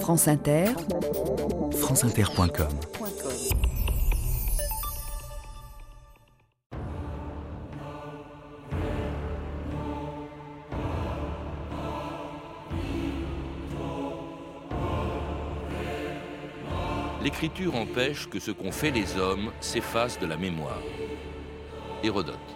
France 0.00 0.28
Inter, 0.28 0.66
franceinter.com 1.72 2.68
L'écriture 17.22 17.74
empêche 17.74 18.28
que 18.28 18.38
ce 18.38 18.52
qu'ont 18.52 18.70
fait 18.70 18.90
les 18.90 19.18
hommes 19.18 19.50
s'efface 19.60 20.18
de 20.20 20.26
la 20.26 20.36
mémoire. 20.36 20.80
Hérodote. 22.04 22.55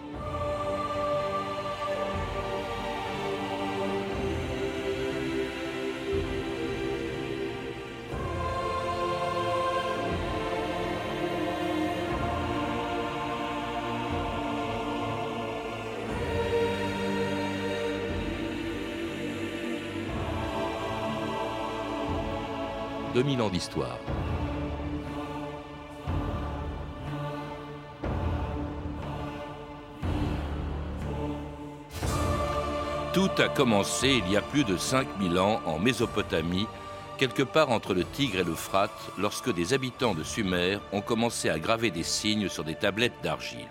2000 23.21 23.41
ans 23.43 23.49
d'histoire. 23.49 23.99
Tout 33.13 33.29
a 33.37 33.47
commencé 33.49 34.23
il 34.25 34.31
y 34.31 34.35
a 34.35 34.41
plus 34.41 34.63
de 34.63 34.75
5000 34.75 35.37
ans 35.37 35.61
en 35.67 35.77
Mésopotamie, 35.77 36.65
quelque 37.19 37.43
part 37.43 37.69
entre 37.69 37.93
le 37.93 38.05
Tigre 38.05 38.39
et 38.39 38.43
l'Euphrate, 38.43 38.89
lorsque 39.19 39.53
des 39.53 39.75
habitants 39.75 40.15
de 40.15 40.23
Sumer 40.23 40.79
ont 40.91 41.01
commencé 41.01 41.47
à 41.47 41.59
graver 41.59 41.91
des 41.91 42.01
signes 42.01 42.49
sur 42.49 42.63
des 42.63 42.73
tablettes 42.73 43.21
d'argile. 43.21 43.69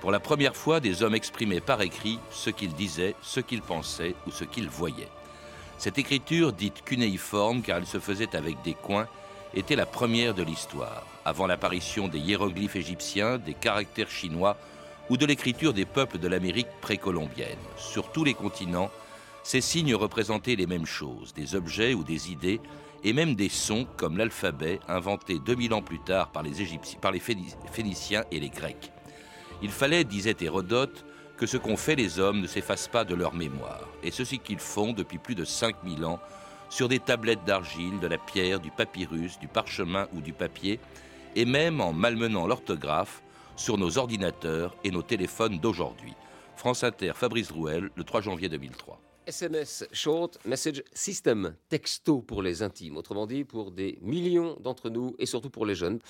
Pour 0.00 0.10
la 0.10 0.20
première 0.20 0.56
fois, 0.56 0.80
des 0.80 1.02
hommes 1.02 1.16
exprimaient 1.16 1.60
par 1.60 1.82
écrit 1.82 2.18
ce 2.30 2.48
qu'ils 2.48 2.72
disaient, 2.72 3.14
ce 3.20 3.40
qu'ils 3.40 3.60
pensaient 3.60 4.14
ou 4.26 4.30
ce 4.30 4.44
qu'ils 4.44 4.70
voyaient. 4.70 5.10
Cette 5.80 5.96
écriture, 5.96 6.52
dite 6.52 6.84
cunéiforme 6.84 7.62
car 7.62 7.78
elle 7.78 7.86
se 7.86 8.00
faisait 8.00 8.36
avec 8.36 8.60
des 8.60 8.74
coins, 8.74 9.08
était 9.54 9.76
la 9.76 9.86
première 9.86 10.34
de 10.34 10.42
l'histoire, 10.42 11.06
avant 11.24 11.46
l'apparition 11.46 12.06
des 12.06 12.18
hiéroglyphes 12.18 12.76
égyptiens, 12.76 13.38
des 13.38 13.54
caractères 13.54 14.10
chinois 14.10 14.58
ou 15.08 15.16
de 15.16 15.24
l'écriture 15.24 15.72
des 15.72 15.86
peuples 15.86 16.18
de 16.18 16.28
l'Amérique 16.28 16.68
précolombienne. 16.82 17.56
Sur 17.78 18.12
tous 18.12 18.24
les 18.24 18.34
continents, 18.34 18.90
ces 19.42 19.62
signes 19.62 19.94
représentaient 19.94 20.54
les 20.54 20.66
mêmes 20.66 20.84
choses, 20.84 21.32
des 21.32 21.54
objets 21.54 21.94
ou 21.94 22.04
des 22.04 22.30
idées, 22.30 22.60
et 23.02 23.14
même 23.14 23.34
des 23.34 23.48
sons 23.48 23.86
comme 23.96 24.18
l'alphabet 24.18 24.80
inventé 24.86 25.38
2000 25.38 25.72
ans 25.72 25.80
plus 25.80 26.00
tard 26.00 26.30
par 26.30 26.42
les, 26.42 26.60
Égyptiens, 26.60 26.98
par 27.00 27.10
les 27.10 27.22
Phéniciens 27.72 28.24
et 28.30 28.38
les 28.38 28.50
Grecs. 28.50 28.92
Il 29.62 29.70
fallait, 29.70 30.04
disait 30.04 30.36
Hérodote, 30.42 31.06
que 31.40 31.46
ce 31.46 31.56
qu'ont 31.56 31.78
fait 31.78 31.96
les 31.96 32.20
hommes 32.20 32.42
ne 32.42 32.46
s'efface 32.46 32.86
pas 32.86 33.02
de 33.06 33.14
leur 33.14 33.32
mémoire, 33.32 33.88
et 34.02 34.10
ceci 34.10 34.40
qu'ils 34.40 34.58
font 34.58 34.92
depuis 34.92 35.16
plus 35.16 35.34
de 35.34 35.46
5000 35.46 36.04
ans 36.04 36.20
sur 36.68 36.86
des 36.86 36.98
tablettes 36.98 37.46
d'argile, 37.46 37.98
de 37.98 38.06
la 38.06 38.18
pierre, 38.18 38.60
du 38.60 38.70
papyrus, 38.70 39.38
du 39.38 39.48
parchemin 39.48 40.06
ou 40.12 40.20
du 40.20 40.34
papier, 40.34 40.78
et 41.34 41.46
même 41.46 41.80
en 41.80 41.94
malmenant 41.94 42.46
l'orthographe, 42.46 43.22
sur 43.56 43.78
nos 43.78 43.96
ordinateurs 43.96 44.76
et 44.84 44.90
nos 44.90 45.02
téléphones 45.02 45.58
d'aujourd'hui. 45.58 46.12
France 46.56 46.84
Inter, 46.84 47.12
Fabrice 47.14 47.50
Rouel, 47.50 47.88
le 47.94 48.04
3 48.04 48.20
janvier 48.20 48.50
2003. 48.50 49.00
SMS, 49.30 49.84
Short 49.92 50.38
Message 50.44 50.82
System, 50.92 51.54
texto 51.68 52.20
pour 52.20 52.42
les 52.42 52.64
intimes, 52.64 52.96
autrement 52.96 53.28
dit 53.28 53.44
pour 53.44 53.70
des 53.70 53.96
millions 54.02 54.56
d'entre 54.58 54.90
nous 54.90 55.14
et 55.20 55.26
surtout 55.26 55.50
pour 55.50 55.66
les 55.66 55.76
jeunes. 55.76 56.00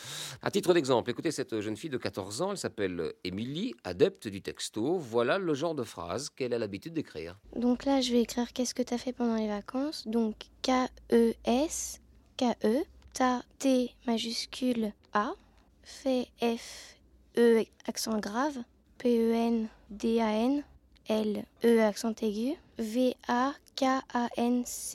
À 0.41 0.51
titre 0.51 0.73
d'exemple, 0.73 1.11
écoutez 1.11 1.31
cette 1.31 1.61
jeune 1.61 1.77
fille 1.77 1.91
de 1.91 1.99
14 1.99 2.41
ans, 2.41 2.53
elle 2.53 2.57
s'appelle 2.57 3.13
Émilie, 3.23 3.75
adepte 3.85 4.27
du 4.27 4.41
texto. 4.41 4.97
Voilà 4.97 5.37
le 5.37 5.53
genre 5.53 5.75
de 5.75 5.83
phrase 5.83 6.31
qu'elle 6.31 6.55
a 6.55 6.59
l'habitude 6.59 6.95
d'écrire. 6.95 7.39
Donc 7.55 7.85
là, 7.85 8.01
je 8.01 8.11
vais 8.13 8.23
écrire 8.23 8.55
qu'est-ce 8.55 8.73
que 8.73 8.83
tu 8.83 8.95
as 8.95 8.99
fait 8.99 9.13
pendant 9.13 9.37
les 9.37 9.49
vacances? 9.49 10.09
Donc 10.09 10.37
K-E-S, 10.63 12.01
K-E, 12.39 12.85
ta 13.13 13.43
T 13.59 13.91
majuscule 14.07 14.95
A, 15.13 15.35
fait 15.83 16.29
F 16.41 16.97
E 17.37 17.65
accent 17.87 18.19
grave, 18.19 18.57
P-E-N-D-A-N, 18.97 20.65
L, 21.11 21.45
E 21.65 21.81
accent 21.81 22.15
aigu, 22.23 22.55
V-A-K-A-N-C 22.79 23.05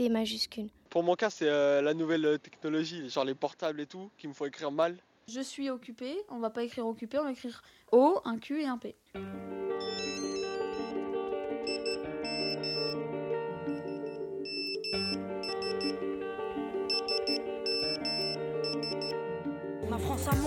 majuscule. 0.10 0.70
Pour 0.90 1.04
mon 1.04 1.16
cas, 1.16 1.30
c'est 1.30 1.50
euh, 1.50 1.82
la 1.82 1.94
nouvelle 1.94 2.40
technologie, 2.40 3.10
genre 3.10 3.26
les 3.26 3.36
portables 3.36 3.82
et 3.82 3.86
tout, 3.86 4.10
qui 4.18 4.30
me 4.30 4.34
font 4.34 4.46
écrire 4.46 4.72
mal. 4.72 4.96
Je 5.28 5.42
suis 5.42 5.70
occupé, 5.70 6.16
on 6.30 6.40
va 6.40 6.50
pas 6.50 6.64
écrire 6.64 6.88
occupé, 6.88 7.20
on 7.20 7.26
va 7.26 7.32
écrire 7.32 7.62
O, 7.92 8.22
un 8.24 8.38
Q 8.38 8.62
et 8.62 8.66
un 8.66 8.78
P. 8.78 8.96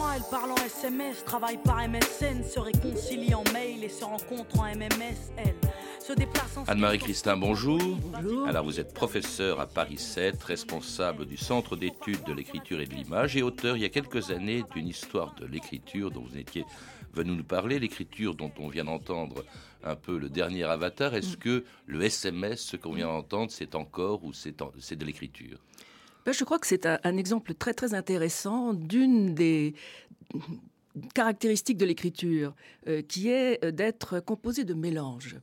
moi, 0.09 0.17
elle 0.17 0.31
parle 0.31 0.53
en 0.53 0.65
SMS, 0.65 1.23
travaille 1.25 1.59
par 1.59 1.87
MSN, 1.87 2.43
se 2.43 2.59
réconcilie 2.59 3.35
en 3.35 3.45
mail 3.53 3.85
et 3.85 3.89
se 3.91 4.05
rencontre 4.05 4.59
en 4.59 4.65
MMS, 4.65 5.33
elle. 5.37 5.55
Anne-Marie 6.67 6.99
Christin, 6.99 7.37
bonjour. 7.37 7.79
bonjour. 7.79 8.49
Alors 8.49 8.65
vous 8.65 8.81
êtes 8.81 8.95
professeur 8.95 9.61
à 9.61 9.67
Paris 9.67 9.99
7, 9.99 10.43
responsable 10.43 11.27
du 11.27 11.37
Centre 11.37 11.77
d'études 11.77 12.25
de 12.25 12.33
l'écriture 12.33 12.81
et 12.81 12.87
de 12.87 12.95
l'image 12.95 13.37
et 13.37 13.43
auteur 13.43 13.77
il 13.77 13.83
y 13.83 13.85
a 13.85 13.91
quelques 13.91 14.31
années 14.31 14.65
d'une 14.75 14.89
histoire 14.89 15.35
de 15.35 15.45
l'écriture 15.45 16.11
dont 16.11 16.23
vous 16.23 16.39
étiez 16.39 16.65
venu 17.13 17.33
nous 17.33 17.45
parler, 17.45 17.79
l'écriture 17.79 18.35
dont 18.35 18.53
on 18.59 18.69
vient 18.69 18.85
d'entendre 18.85 19.45
un 19.85 19.97
peu 19.97 20.17
le 20.17 20.31
dernier 20.31 20.65
avatar. 20.65 21.15
Est-ce 21.15 21.37
mm. 21.37 21.41
que 21.41 21.65
le 21.85 22.03
SMS, 22.03 22.63
ce 22.63 22.77
qu'on 22.79 22.95
vient 22.95 23.09
d'entendre, 23.09 23.51
c'est 23.51 23.75
encore 23.75 24.25
ou 24.25 24.33
c'est 24.33 24.57
de 24.97 25.05
l'écriture? 25.05 25.59
Je 26.33 26.45
crois 26.45 26.59
que 26.59 26.67
c'est 26.67 26.87
un, 26.87 27.17
exemple 27.17 27.55
très 27.55 27.75
très 27.75 27.95
intéressant 27.95 28.75
d'une 28.75 29.35
des 29.35 29.75
caractéristiques 31.15 31.79
de 31.79 31.87
l'écriture, 31.87 32.55
euh, 32.87 33.03
qui 33.03 33.31
est 33.31 33.65
d'être 33.73 34.21
composée 34.21 34.65
de 34.65 34.75
mélanges. 34.75 35.37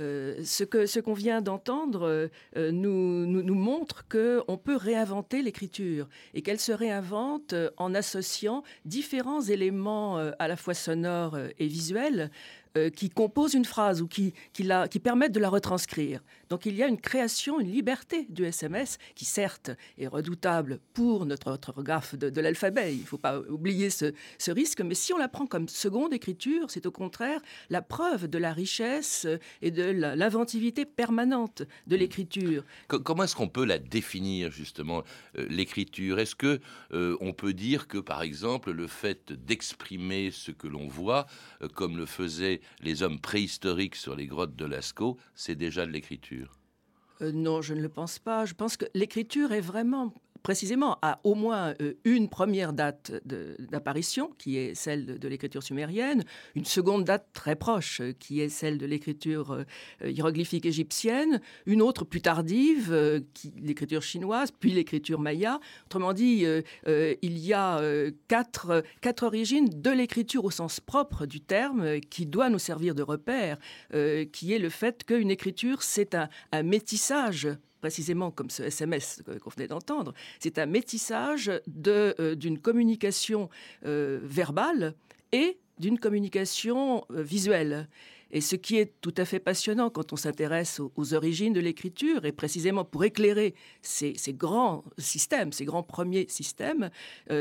Euh, 0.00 0.40
ce 0.44 0.64
que 0.64 0.86
ce 0.86 0.98
qu'on 0.98 1.12
vient 1.12 1.42
d'entendre 1.42 2.30
euh, 2.56 2.70
nous, 2.70 3.26
nous, 3.26 3.42
nous, 3.42 3.54
montre 3.54 4.06
qu'on 4.08 4.56
peut 4.56 4.76
réinventer 4.76 5.42
l'écriture 5.42 6.08
et 6.32 6.40
qu'elle 6.40 6.60
se 6.60 6.72
réinvente 6.72 7.54
en 7.76 7.94
associant 7.94 8.62
différents 8.86 9.42
éléments 9.42 10.16
à 10.16 10.48
la 10.48 10.56
fois 10.56 10.72
sonores 10.72 11.36
et 11.58 11.66
visuels 11.66 12.30
euh, 12.76 12.88
qui 12.88 13.10
composent 13.10 13.54
une 13.54 13.64
phrase 13.64 14.00
ou 14.00 14.06
qui, 14.06 14.32
qui, 14.52 14.62
la, 14.62 14.86
qui 14.86 15.00
permettent 15.00 15.32
de 15.32 15.40
la 15.40 15.48
retranscrire. 15.48 16.20
Donc 16.50 16.66
il 16.66 16.76
y 16.76 16.84
a 16.84 16.86
une 16.86 17.00
création, 17.00 17.58
une 17.58 17.70
liberté 17.70 18.26
du 18.28 18.44
SMS 18.44 18.98
qui 19.16 19.24
certes 19.24 19.72
est 19.98 20.06
redoutable 20.06 20.78
pour 20.94 21.26
notre 21.26 21.48
orthographe 21.48 22.14
de, 22.14 22.40
l'alphabet. 22.40 22.94
Il 22.94 23.00
ne 23.00 23.06
faut 23.06 23.18
pas 23.18 23.40
oublier 23.40 23.90
ce, 23.90 24.12
ce, 24.38 24.52
risque, 24.52 24.82
mais 24.82 24.94
si 24.94 25.12
on 25.12 25.18
la 25.18 25.26
prend 25.26 25.46
comme 25.46 25.68
seconde 25.68 26.14
écriture, 26.14 26.70
c'est 26.70 26.86
au 26.86 26.92
contraire 26.92 27.40
la 27.70 27.82
preuve 27.82 28.28
de 28.28 28.38
la 28.38 28.52
richesse 28.52 29.26
et 29.62 29.72
de 29.72 29.82
l'inventivité 29.90 30.84
permanente 30.84 31.62
de 31.88 31.96
l'écriture. 31.96 32.64
Comment 32.86 33.24
est-ce 33.24 33.34
qu'on 33.34 33.48
peut 33.48 33.64
la 33.64 33.80
définir 33.80 34.52
justement 34.52 35.02
euh, 35.36 35.46
l'écriture? 35.50 36.20
Est-ce 36.20 36.36
que 36.36 36.60
euh, 36.92 37.16
on 37.20 37.32
peut 37.32 37.52
dire 37.52 37.88
que 37.88 37.98
par 37.98 38.22
exemple 38.22 38.70
le 38.70 38.86
fait 38.86 39.32
d'exprimer 39.32 40.30
ce 40.30 40.52
que 40.52 40.68
l'on 40.68 40.86
voit, 40.86 41.26
comme 41.74 41.96
le 41.96 42.06
faisait 42.06 42.59
les 42.82 43.02
hommes 43.02 43.20
préhistoriques 43.20 43.96
sur 43.96 44.14
les 44.14 44.26
grottes 44.26 44.56
de 44.56 44.64
Lascaux, 44.64 45.16
c'est 45.34 45.54
déjà 45.54 45.86
de 45.86 45.90
l'écriture 45.90 46.52
euh, 47.20 47.32
Non, 47.32 47.62
je 47.62 47.74
ne 47.74 47.80
le 47.80 47.88
pense 47.88 48.18
pas. 48.18 48.44
Je 48.44 48.54
pense 48.54 48.76
que 48.76 48.86
l'écriture 48.94 49.52
est 49.52 49.60
vraiment 49.60 50.14
précisément 50.42 50.98
à 51.02 51.20
au 51.24 51.34
moins 51.34 51.74
euh, 51.80 51.94
une 52.04 52.28
première 52.28 52.72
date 52.72 53.12
d'apparition, 53.24 54.32
qui 54.38 54.56
est 54.56 54.74
celle 54.74 55.18
de, 55.18 55.28
l'écriture 55.28 55.62
sumérienne, 55.62 56.24
une 56.54 56.64
seconde 56.64 57.04
date 57.04 57.26
très 57.32 57.56
proche, 57.56 58.00
euh, 58.00 58.12
qui 58.18 58.40
est 58.40 58.48
celle 58.48 58.78
de 58.78 58.86
l'écriture 58.86 59.52
euh, 59.52 60.10
hiéroglyphique 60.10 60.66
égyptienne, 60.66 61.40
une 61.66 61.82
autre 61.82 62.04
plus 62.04 62.20
tardive, 62.20 63.22
l'écriture 63.56 64.02
chinoise, 64.02 64.50
puis 64.50 64.70
l'écriture 64.70 65.20
maya. 65.20 65.60
Autrement 65.86 66.12
dit, 66.12 66.44
il 66.86 67.38
y 67.38 67.52
a 67.52 67.80
quatre, 68.28 68.82
origines 69.22 69.68
de 69.68 69.90
l'écriture 69.90 70.44
au 70.44 70.50
sens 70.50 70.80
propre 70.80 71.26
du 71.26 71.40
terme, 71.40 72.00
qui 72.00 72.26
doit 72.26 72.48
nous 72.48 72.58
servir 72.58 72.94
de 72.94 73.02
repère, 73.02 73.58
qui 74.32 74.52
est 74.52 74.58
le 74.58 74.68
fait 74.68 75.04
qu'une 75.04 75.30
écriture, 75.30 75.82
c'est 75.82 76.16
un 76.52 76.62
métissage 76.62 77.48
précisément 77.80 78.30
comme 78.30 78.50
ce 78.50 78.62
SMS 78.62 79.22
qu'on 79.40 79.50
venait 79.50 79.68
d'entendre, 79.68 80.14
c'est 80.38 80.58
un 80.58 80.66
métissage 80.66 81.50
euh, 81.86 82.34
d'une 82.34 82.58
communication 82.58 83.48
euh, 83.84 84.20
verbale 84.22 84.94
et 85.32 85.58
d'une 85.78 85.98
communication 85.98 87.04
euh, 87.10 87.22
visuelle. 87.22 87.88
Et 88.32 88.40
ce 88.40 88.54
qui 88.54 88.76
est 88.76 88.92
tout 89.00 89.14
à 89.16 89.24
fait 89.24 89.40
passionnant 89.40 89.90
quand 89.90 90.12
on 90.12 90.16
s'intéresse 90.16 90.80
aux, 90.80 91.14
origines 91.14 91.52
de 91.52 91.58
l'écriture, 91.58 92.24
et 92.24 92.30
précisément 92.30 92.84
pour 92.84 93.02
éclairer 93.02 93.56
ces, 93.82 94.14
grands 94.28 94.84
systèmes, 94.98 95.52
ces 95.52 95.64
grands 95.64 95.82
premiers 95.82 96.26
systèmes, 96.28 96.90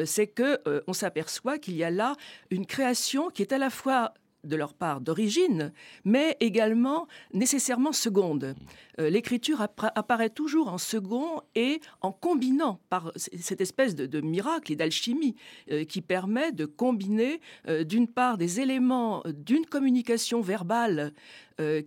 c'est 0.06 0.26
que 0.26 0.60
euh, 0.68 0.82
on 0.88 0.94
s'aperçoit 0.94 1.60
qu'il 1.60 1.76
y 1.76 1.84
a 1.84 1.92
là 1.92 2.16
une 2.50 2.66
création 2.66 3.30
qui 3.30 3.44
est 3.44 3.54
à 3.54 3.60
la 3.60 3.70
fois 3.70 4.16
de 4.44 4.56
leur 4.56 4.74
part 4.74 5.02
d'origine, 5.02 5.72
mais 6.06 6.38
également 6.40 7.08
nécessairement 7.34 7.92
seconde. 7.92 8.56
Euh, 9.00 9.10
l'écriture 9.10 9.62
apparaît 9.62 10.30
toujours 10.30 10.70
en 10.70 10.78
second 10.78 11.42
et 11.56 11.82
en 12.02 12.12
combinant 12.12 12.80
par 12.90 13.12
cette 13.16 13.62
espèce 13.62 13.96
de, 13.96 14.22
miracle 14.22 14.72
et 14.72 14.76
d'alchimie 14.76 15.36
euh, 15.72 15.84
qui 15.86 16.02
permet 16.02 16.52
de 16.52 16.66
combiner 16.66 17.40
euh, 17.68 17.84
d'une 17.84 18.08
part 18.08 18.38
des 18.38 18.60
éléments 18.60 19.24
d'une 19.26 19.66
communication 19.66 20.42
verbale 20.42 21.14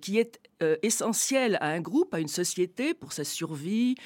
qui 0.01 0.19
est 0.19 0.39
essentielle 0.83 1.59
à 1.61 1.71
un 1.71 1.81
groupe, 1.81 2.15
à 2.15 2.21
une 2.21 2.29
société, 2.29 2.95
pour 2.95 3.13
sa 3.13 3.25
survie, 3.25 3.97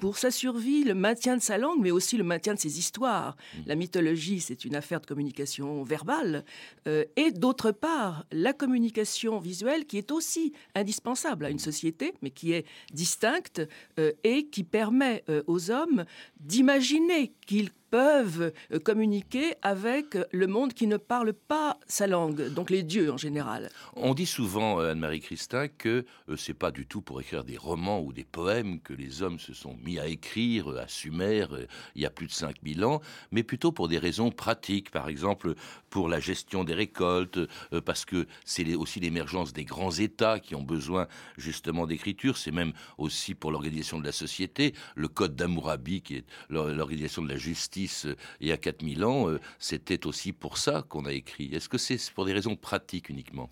pour 0.00 0.18
sa 0.18 0.30
survie, 0.30 0.84
le 0.84 0.94
maintien 0.94 1.36
de 1.36 1.42
sa 1.42 1.58
langue, 1.58 1.80
mais 1.80 1.90
aussi 1.90 2.16
le 2.16 2.22
maintien 2.22 2.54
de 2.54 2.60
ses 2.60 2.78
histoires. 2.78 3.34
Mmh. 3.34 3.58
La 3.66 3.74
mythologie, 3.74 4.40
c'est 4.40 4.64
une 4.64 4.76
affaire 4.76 5.00
de 5.00 5.06
communication 5.06 5.82
verbale, 5.82 6.44
et 6.86 7.32
d'autre 7.32 7.72
part, 7.72 8.24
la 8.30 8.52
communication 8.52 9.40
visuelle 9.40 9.86
qui 9.86 9.98
est 9.98 10.12
aussi 10.12 10.52
indispensable 10.74 11.44
à 11.44 11.50
une 11.50 11.58
société, 11.58 12.14
mais 12.22 12.30
qui 12.30 12.52
est 12.52 12.66
distincte 12.92 13.62
euh, 13.98 14.12
et 14.24 14.46
qui 14.46 14.64
permet 14.64 15.24
euh, 15.28 15.42
aux 15.46 15.70
hommes 15.70 16.04
d'imaginer 16.38 17.32
qu'ils 17.46 17.70
peuvent 17.90 18.52
euh, 18.72 18.78
communiquer 18.78 19.54
avec 19.62 20.16
le 20.32 20.46
monde 20.46 20.72
qui 20.72 20.86
ne 20.86 20.96
parle 20.96 21.32
pas 21.32 21.78
sa 21.86 22.06
langue, 22.06 22.48
donc 22.54 22.70
les 22.70 22.82
dieux 22.82 23.12
en 23.12 23.16
général. 23.16 23.68
On 23.96 24.14
dit 24.14 24.26
souvent, 24.26 24.80
euh, 24.80 24.92
Anne-Marie 24.92 25.20
Christin, 25.20 25.68
que 25.68 26.04
euh, 26.28 26.36
c'est 26.36 26.54
pas 26.54 26.70
du 26.70 26.86
tout 26.86 27.02
pour 27.02 27.20
écrire 27.20 27.44
des 27.44 27.56
romans 27.56 28.00
ou 28.00 28.12
des 28.12 28.24
poèmes 28.24 28.80
que 28.80 28.92
les 28.92 29.22
hommes 29.22 29.38
se 29.38 29.52
sont 29.52 29.76
mis 29.84 29.98
à 29.98 30.06
écrire 30.06 30.68
à 30.68 30.88
Sumer 30.88 31.46
il 31.94 32.02
y 32.02 32.06
a 32.06 32.10
plus 32.10 32.26
de 32.26 32.32
5000 32.32 32.84
ans, 32.84 33.00
mais 33.32 33.42
plutôt 33.42 33.72
pour 33.72 33.88
des 33.88 33.98
raisons 33.98 34.30
pratiques, 34.30 34.90
par 34.90 35.08
exemple 35.08 35.54
pour 35.88 36.08
la 36.08 36.20
gestion 36.20 36.62
des 36.62 36.74
récoltes, 36.74 37.40
parce 37.84 38.04
que 38.04 38.26
c'est 38.44 38.74
aussi 38.74 39.00
l'émergence 39.00 39.52
des 39.52 39.64
grands 39.64 39.90
États 39.90 40.38
qui 40.38 40.54
ont 40.54 40.62
besoin 40.62 41.08
justement 41.36 41.86
d'écriture, 41.86 42.36
c'est 42.36 42.52
même 42.52 42.72
aussi 42.98 43.34
pour 43.34 43.50
l'organisation 43.50 43.98
de 43.98 44.04
la 44.04 44.12
société, 44.12 44.74
le 44.94 45.08
code 45.08 45.34
d'Amourabi 45.34 46.02
qui 46.02 46.16
est 46.16 46.24
l'organisation 46.48 47.22
de 47.22 47.28
la 47.28 47.36
justice 47.36 47.79
euh, 48.04 48.14
il 48.40 48.48
y 48.48 48.52
a 48.52 48.56
4000 48.56 49.04
ans, 49.04 49.28
euh, 49.28 49.38
c'était 49.58 50.06
aussi 50.06 50.32
pour 50.32 50.58
ça 50.58 50.84
qu'on 50.88 51.04
a 51.04 51.12
écrit. 51.12 51.54
Est-ce 51.54 51.68
que 51.68 51.78
c'est 51.78 51.98
pour 52.12 52.24
des 52.24 52.32
raisons 52.32 52.56
pratiques 52.56 53.08
uniquement? 53.08 53.50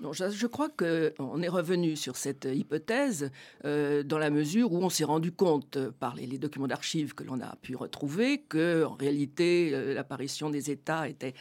Non, 0.00 0.12
je, 0.12 0.46
crois 0.46 0.68
qu'on 0.68 1.40
est 1.40 1.48
revenu 1.48 1.94
sur 1.94 2.16
cette 2.16 2.48
hypothèse 2.52 3.30
euh, 3.64 4.02
dans 4.02 4.18
la 4.18 4.28
mesure 4.28 4.72
où 4.72 4.78
on 4.78 4.90
s'est 4.90 5.04
rendu 5.04 5.30
compte 5.30 5.78
par 6.00 6.16
les, 6.16 6.26
documents 6.36 6.66
d'archives 6.66 7.14
que 7.14 7.22
l'on 7.22 7.40
a 7.40 7.54
pu 7.62 7.76
retrouver 7.76 8.42
que 8.48 8.84
en 8.84 8.94
réalité 8.94 9.70
l'apparition 9.94 10.50
des 10.50 10.72
États 10.72 11.08
était 11.08 11.32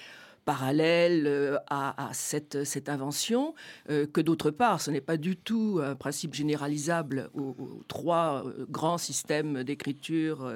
parallèle 0.45 1.59
à, 1.67 2.09
cette, 2.13 2.89
invention, 2.89 3.55
que 3.87 4.21
d'autre 4.21 4.51
part, 4.51 4.81
ce 4.81 4.91
n'est 4.91 5.01
pas 5.01 5.15
du 5.15 5.37
tout 5.37 5.79
un 5.81 5.95
principe 5.95 6.33
généralisable 6.33 7.31
aux, 7.33 7.55
trois 7.87 8.43
grands 8.69 8.97
systèmes 8.97 9.63
d'écriture 9.63 10.53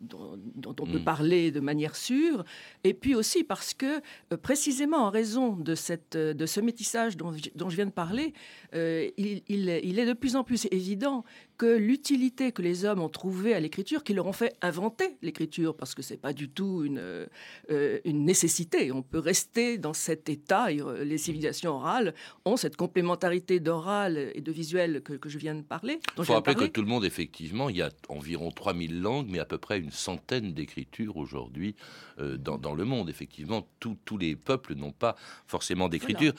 dont, 0.00 0.38
on 0.80 0.86
peut 0.86 0.98
hmm. 0.98 1.04
parler 1.04 1.50
de 1.50 1.60
manière 1.60 1.96
sûre, 1.96 2.44
et 2.84 2.94
puis 2.94 3.14
aussi 3.14 3.44
parce 3.44 3.74
que, 3.74 4.00
euh, 4.32 4.36
précisément 4.36 4.98
en 4.98 5.10
raison 5.10 5.56
de, 5.56 5.74
cette, 5.74 6.16
de 6.16 6.46
ce 6.46 6.60
métissage 6.60 7.16
dont, 7.16 7.34
dont 7.54 7.70
je 7.70 7.76
viens 7.76 7.86
de 7.86 7.90
parler, 7.90 8.32
euh, 8.74 9.08
il, 9.16 9.42
il, 9.48 9.68
est 9.68 10.06
de 10.06 10.12
plus 10.12 10.36
en 10.36 10.44
plus 10.44 10.66
évident 10.70 11.24
que 11.58 11.66
l'utilité 11.76 12.52
que 12.52 12.62
les 12.62 12.84
hommes 12.84 13.00
ont 13.00 13.08
trouvée 13.08 13.52
à 13.52 13.60
l'écriture, 13.60 14.04
qui 14.04 14.14
leur 14.14 14.26
ont 14.26 14.32
fait 14.32 14.56
inventer 14.62 15.16
l'écriture, 15.22 15.76
parce 15.76 15.94
que 15.94 16.02
c'est 16.02 16.16
pas 16.16 16.32
du 16.32 16.48
tout 16.48 16.84
une, 16.84 17.00
euh, 17.00 17.98
une 18.04 18.24
nécessité. 18.24 18.92
On 18.92 19.02
peut 19.02 19.18
rester 19.18 19.76
dans 19.76 19.92
cet 19.92 20.28
état. 20.28 20.68
Euh, 20.68 21.04
les 21.04 21.18
civilisations 21.18 21.72
orales 21.72 22.14
ont 22.44 22.56
cette 22.56 22.76
complémentarité 22.76 23.58
d'oral 23.58 24.30
et 24.34 24.40
de 24.40 24.52
visuel 24.52 25.02
que, 25.02 25.14
que, 25.14 25.28
je 25.28 25.36
viens 25.36 25.56
de 25.56 25.62
parler. 25.62 25.98
Il 26.16 26.24
faut 26.24 26.32
rappeler 26.32 26.54
que 26.54 26.64
tout 26.66 26.80
le 26.80 26.86
monde, 26.86 27.04
effectivement, 27.04 27.68
il 27.68 27.76
y 27.76 27.82
a 27.82 27.90
environ 28.08 28.52
3000 28.52 29.00
langues, 29.00 29.26
mais 29.28 29.40
à 29.40 29.44
peu 29.44 29.58
près 29.58 29.80
une 29.80 29.90
centaine 29.90 30.54
d'écritures 30.54 31.16
aujourd'hui 31.16 31.74
euh, 32.20 32.36
dans, 32.36 32.56
dans, 32.56 32.74
le 32.74 32.84
monde. 32.84 33.10
Effectivement, 33.10 33.68
tous 33.80 34.16
les 34.16 34.36
peuples 34.36 34.76
n'ont 34.76 34.92
pas 34.92 35.16
forcément 35.48 35.88
d'écriture. 35.88 36.32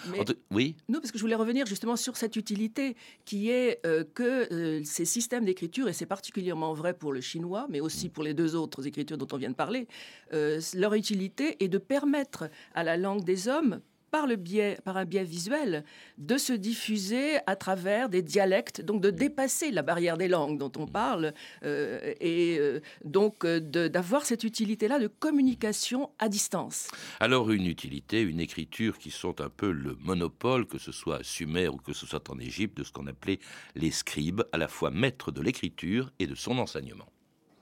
Oui? 0.50 0.78
Non, 0.88 1.00
parce 1.00 1.12
que 1.12 1.18
je 1.18 1.24
voulais 1.24 1.36
revenir 1.36 1.66
justement 1.66 1.98
sur 1.98 2.16
cette 2.16 2.38
utilité 2.38 2.96
qui 3.26 3.50
est 3.50 3.82
que 4.14 4.82
ces 4.86 5.09
systèmes 5.10 5.46
d'écriture, 5.46 5.90
et 5.90 5.94
c'est 5.94 6.06
particulièrement 6.06 6.74
vrai 6.74 6.94
pour 6.94 7.12
le 7.12 7.22
chinois, 7.22 7.68
mais 7.70 7.82
aussi 7.82 8.10
pour 8.10 8.24
les 8.24 8.34
deux 8.34 8.56
autres 8.56 8.88
écritures 8.88 9.18
dont 9.18 9.28
on 9.34 9.38
vient 9.38 9.50
de 9.50 9.56
parler, 9.56 9.88
euh, 10.34 10.62
leur 10.76 10.94
utilité 10.94 11.62
est 11.64 11.68
de 11.68 11.78
permettre 11.78 12.50
à 12.74 12.84
la 12.84 12.96
langue 12.96 13.24
des 13.24 13.48
hommes, 13.48 13.82
par, 14.12 14.28
le 14.28 14.36
biais, 14.36 14.78
par 14.84 14.98
un 14.98 15.06
biais 15.06 15.24
visuel, 15.24 15.84
de 16.18 16.38
se 16.38 16.54
diffuser 16.54 17.38
à 17.48 17.56
travers 17.56 18.10
des 18.10 18.22
dialectes, 18.22 18.82
donc 18.82 19.02
de 19.02 19.10
dépasser 19.10 19.72
la 19.72 19.82
barrière 19.82 20.18
des 20.18 20.28
langues 20.28 20.58
dont 20.58 20.72
on 20.78 20.88
parle, 20.88 21.34
euh, 21.64 22.14
et 22.20 22.58
euh, 22.60 22.82
donc 23.04 23.46
euh, 23.46 23.60
d'avoir 23.60 24.26
cette 24.26 24.44
utilité-là 24.44 25.00
de 25.00 25.08
communication 25.08 26.12
à 26.20 26.30
distance. 26.30 26.88
Alors 27.20 27.52
une 27.52 27.66
utilité, 27.66 28.22
une 28.22 28.40
écriture 28.40 28.98
qui 28.98 29.12
sont 29.12 29.42
un 29.42 29.50
peu 29.50 29.72
le 29.72 29.96
monopole, 30.02 30.66
que 30.66 30.78
ce 30.78 30.92
soit 30.92 31.18
à 31.18 31.24
Sumer 31.24 31.68
ou 31.68 31.78
que 31.78 31.94
ce 31.94 32.06
soit 32.06 32.30
en 32.30 32.40
Égypte, 32.40 32.78
de 32.78 32.84
ce 32.84 32.92
qu'on 32.92 33.08
appelait 33.08 33.40
les 33.76 33.92
scribes, 33.92 34.44
à 34.52 34.58
la 34.58 34.68
fois 34.68 34.92
maîtres 34.92 35.32
de 35.32 35.42
l'écriture 35.42 36.12
et 36.20 36.28
de 36.28 36.36
son 36.36 36.58
enseignement. 36.58 37.08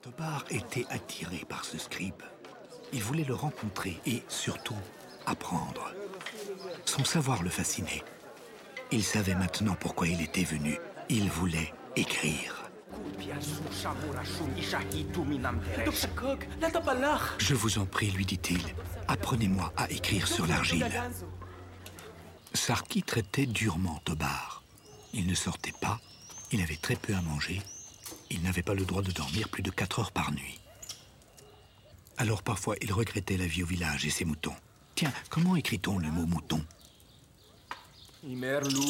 Tobar 0.02 0.44
était 0.50 0.86
attiré 0.90 1.44
par 1.48 1.64
ce 1.64 1.76
scribe. 1.78 2.22
Il 2.92 3.02
voulait 3.02 3.24
le 3.24 3.34
rencontrer 3.34 3.98
et 4.06 4.22
surtout 4.28 4.76
apprendre. 5.28 5.92
Son 6.84 7.04
savoir 7.04 7.42
le 7.42 7.50
fascinait. 7.50 8.02
Il 8.90 9.04
savait 9.04 9.34
maintenant 9.34 9.76
pourquoi 9.78 10.08
il 10.08 10.20
était 10.22 10.44
venu. 10.44 10.78
Il 11.08 11.30
voulait 11.30 11.72
écrire. 11.96 12.64
Je 17.38 17.54
vous 17.54 17.78
en 17.78 17.86
prie, 17.86 18.10
lui 18.10 18.24
dit-il, 18.24 18.62
apprenez-moi 19.06 19.72
à 19.76 19.90
écrire 19.90 20.26
sur 20.26 20.46
l'argile. 20.46 20.86
Sarki 22.54 23.02
traitait 23.02 23.46
durement 23.46 24.00
Tobar. 24.04 24.62
Il 25.12 25.26
ne 25.26 25.34
sortait 25.34 25.74
pas, 25.80 26.00
il 26.52 26.60
avait 26.62 26.76
très 26.76 26.96
peu 26.96 27.14
à 27.14 27.20
manger, 27.22 27.62
il 28.30 28.42
n'avait 28.42 28.62
pas 28.62 28.74
le 28.74 28.84
droit 28.84 29.02
de 29.02 29.10
dormir 29.10 29.48
plus 29.48 29.62
de 29.62 29.70
quatre 29.70 30.00
heures 30.00 30.12
par 30.12 30.32
nuit. 30.32 30.60
Alors 32.16 32.42
parfois 32.42 32.74
il 32.82 32.92
regrettait 32.92 33.36
la 33.36 33.46
vie 33.46 33.62
au 33.62 33.66
village 33.66 34.04
et 34.04 34.10
ses 34.10 34.24
moutons. 34.24 34.56
Tiens, 34.98 35.12
comment 35.30 35.54
écrit-on 35.54 35.96
le 36.00 36.08
mot 36.08 36.26
mouton 36.26 36.60
Imerlu. 38.24 38.80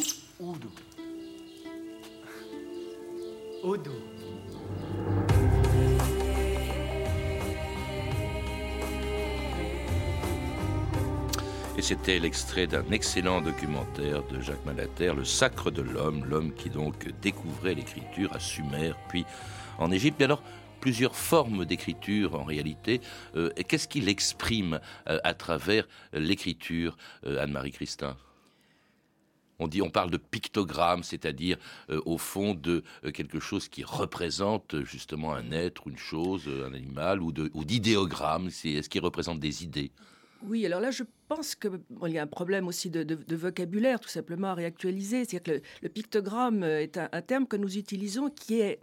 Et 11.77 11.83
c'était 11.83 12.19
l'extrait 12.19 12.67
d'un 12.67 12.91
excellent 12.91 13.43
documentaire 13.43 14.23
de 14.29 14.41
Jacques 14.41 14.65
Malater, 14.65 15.13
Le 15.15 15.27
Sacre 15.27 15.71
de 15.71 15.83
l'homme, 15.83 16.25
l'homme 16.25 16.55
qui 16.55 16.71
donc 16.71 17.07
découvrait 17.21 17.75
l'écriture 17.75 18.35
à 18.35 18.41
Sumer, 18.41 18.93
puis 19.11 19.27
en 19.79 19.91
Égypte. 19.91 20.23
Et 20.23 20.25
alors, 20.25 20.43
plusieurs 20.89 21.17
formes 21.17 21.67
d'écriture 21.67 22.35
en 22.35 22.45
réalité. 22.45 23.03
Euh, 23.37 23.51
Qu'est-ce 23.69 23.87
qu'il 23.87 24.09
exprime 24.09 24.81
euh, 25.07 25.19
à 25.23 25.35
travers 25.35 25.87
l'écriture, 26.15 26.97
euh, 27.27 27.43
Anne-Marie 27.43 27.73
Christin? 27.73 28.17
On 29.59 29.69
dit, 29.69 29.83
on 29.83 29.91
parle 29.91 30.11
de 30.11 30.17
pictogramme, 30.17 31.03
c'est-à-dire 31.03 31.59
au 32.07 32.17
fond 32.17 32.55
de 32.55 32.85
quelque 33.13 33.39
chose 33.39 33.69
qui 33.69 33.85
représente 33.85 34.83
justement 34.85 35.35
un 35.35 35.51
être, 35.51 35.89
une 35.89 35.99
chose, 35.99 36.49
un 36.49 36.73
animal, 36.73 37.21
ou 37.21 37.65
d'idéogramme. 37.65 38.49
C'est 38.51 38.71
est-ce 38.71 38.89
qui 38.89 39.01
représente 39.01 39.41
des 39.41 39.65
idées? 39.65 39.91
Oui, 40.43 40.65
alors 40.65 40.81
là, 40.81 40.91
je 40.91 41.03
pense 41.27 41.55
qu'il 41.55 41.81
y 42.07 42.19
a 42.19 42.23
un 42.23 42.29
problème 42.29 42.69
aussi 42.69 42.91
de, 42.91 43.35
vocabulaire, 43.35 43.99
tout 43.99 44.09
simplement, 44.09 44.49
à 44.49 44.55
réactualiser. 44.55 45.25
C'est-à-dire 45.25 45.61
que 45.61 45.63
le, 45.83 45.89
pictogramme 45.89 46.63
est 46.63 46.97
un, 46.97 47.23
terme 47.23 47.47
que 47.47 47.57
nous 47.57 47.77
utilisons 47.77 48.31
qui 48.31 48.61
est 48.61 48.79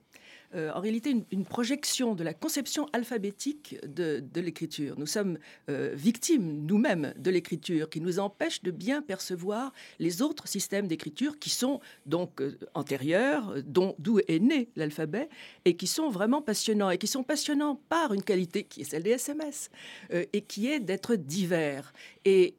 euh, 0.55 0.71
en 0.73 0.79
réalité 0.79 1.15
une, 1.31 1.45
projection 1.45 2.15
de 2.15 2.23
la 2.23 2.33
conception 2.33 2.87
alphabétique 2.93 3.77
de, 3.85 4.23
l'écriture. 4.35 4.95
Nous 4.97 5.05
sommes 5.05 5.37
euh, 5.69 5.91
victimes 5.93 6.65
nous-mêmes 6.65 7.13
de 7.17 7.29
l'écriture 7.29 7.89
qui 7.89 8.01
nous 8.01 8.19
empêche 8.19 8.61
de 8.63 8.71
bien 8.71 9.01
percevoir 9.01 9.73
les 9.99 10.21
autres 10.21 10.47
systèmes 10.47 10.87
d'écriture 10.87 11.39
qui 11.39 11.49
sont 11.49 11.79
donc 12.05 12.41
euh, 12.41 12.57
antérieurs, 12.73 13.55
d'où 13.65 14.19
est 14.27 14.39
né 14.39 14.69
l'alphabet, 14.75 15.29
et 15.65 15.75
qui 15.75 15.87
sont 15.87 16.09
vraiment 16.09 16.41
passionnants, 16.41 16.89
et 16.89 16.97
qui 16.97 17.07
sont 17.07 17.23
passionnants 17.23 17.81
par 17.89 18.13
une 18.13 18.23
qualité 18.23 18.63
qui 18.63 18.81
est 18.81 18.85
celle 18.85 19.03
des 19.03 19.11
SMS, 19.11 19.69
et 20.11 20.41
qui 20.41 20.67
est 20.67 20.79
d'être 20.79 21.15
divers. 21.15 21.93
Et 22.23 22.55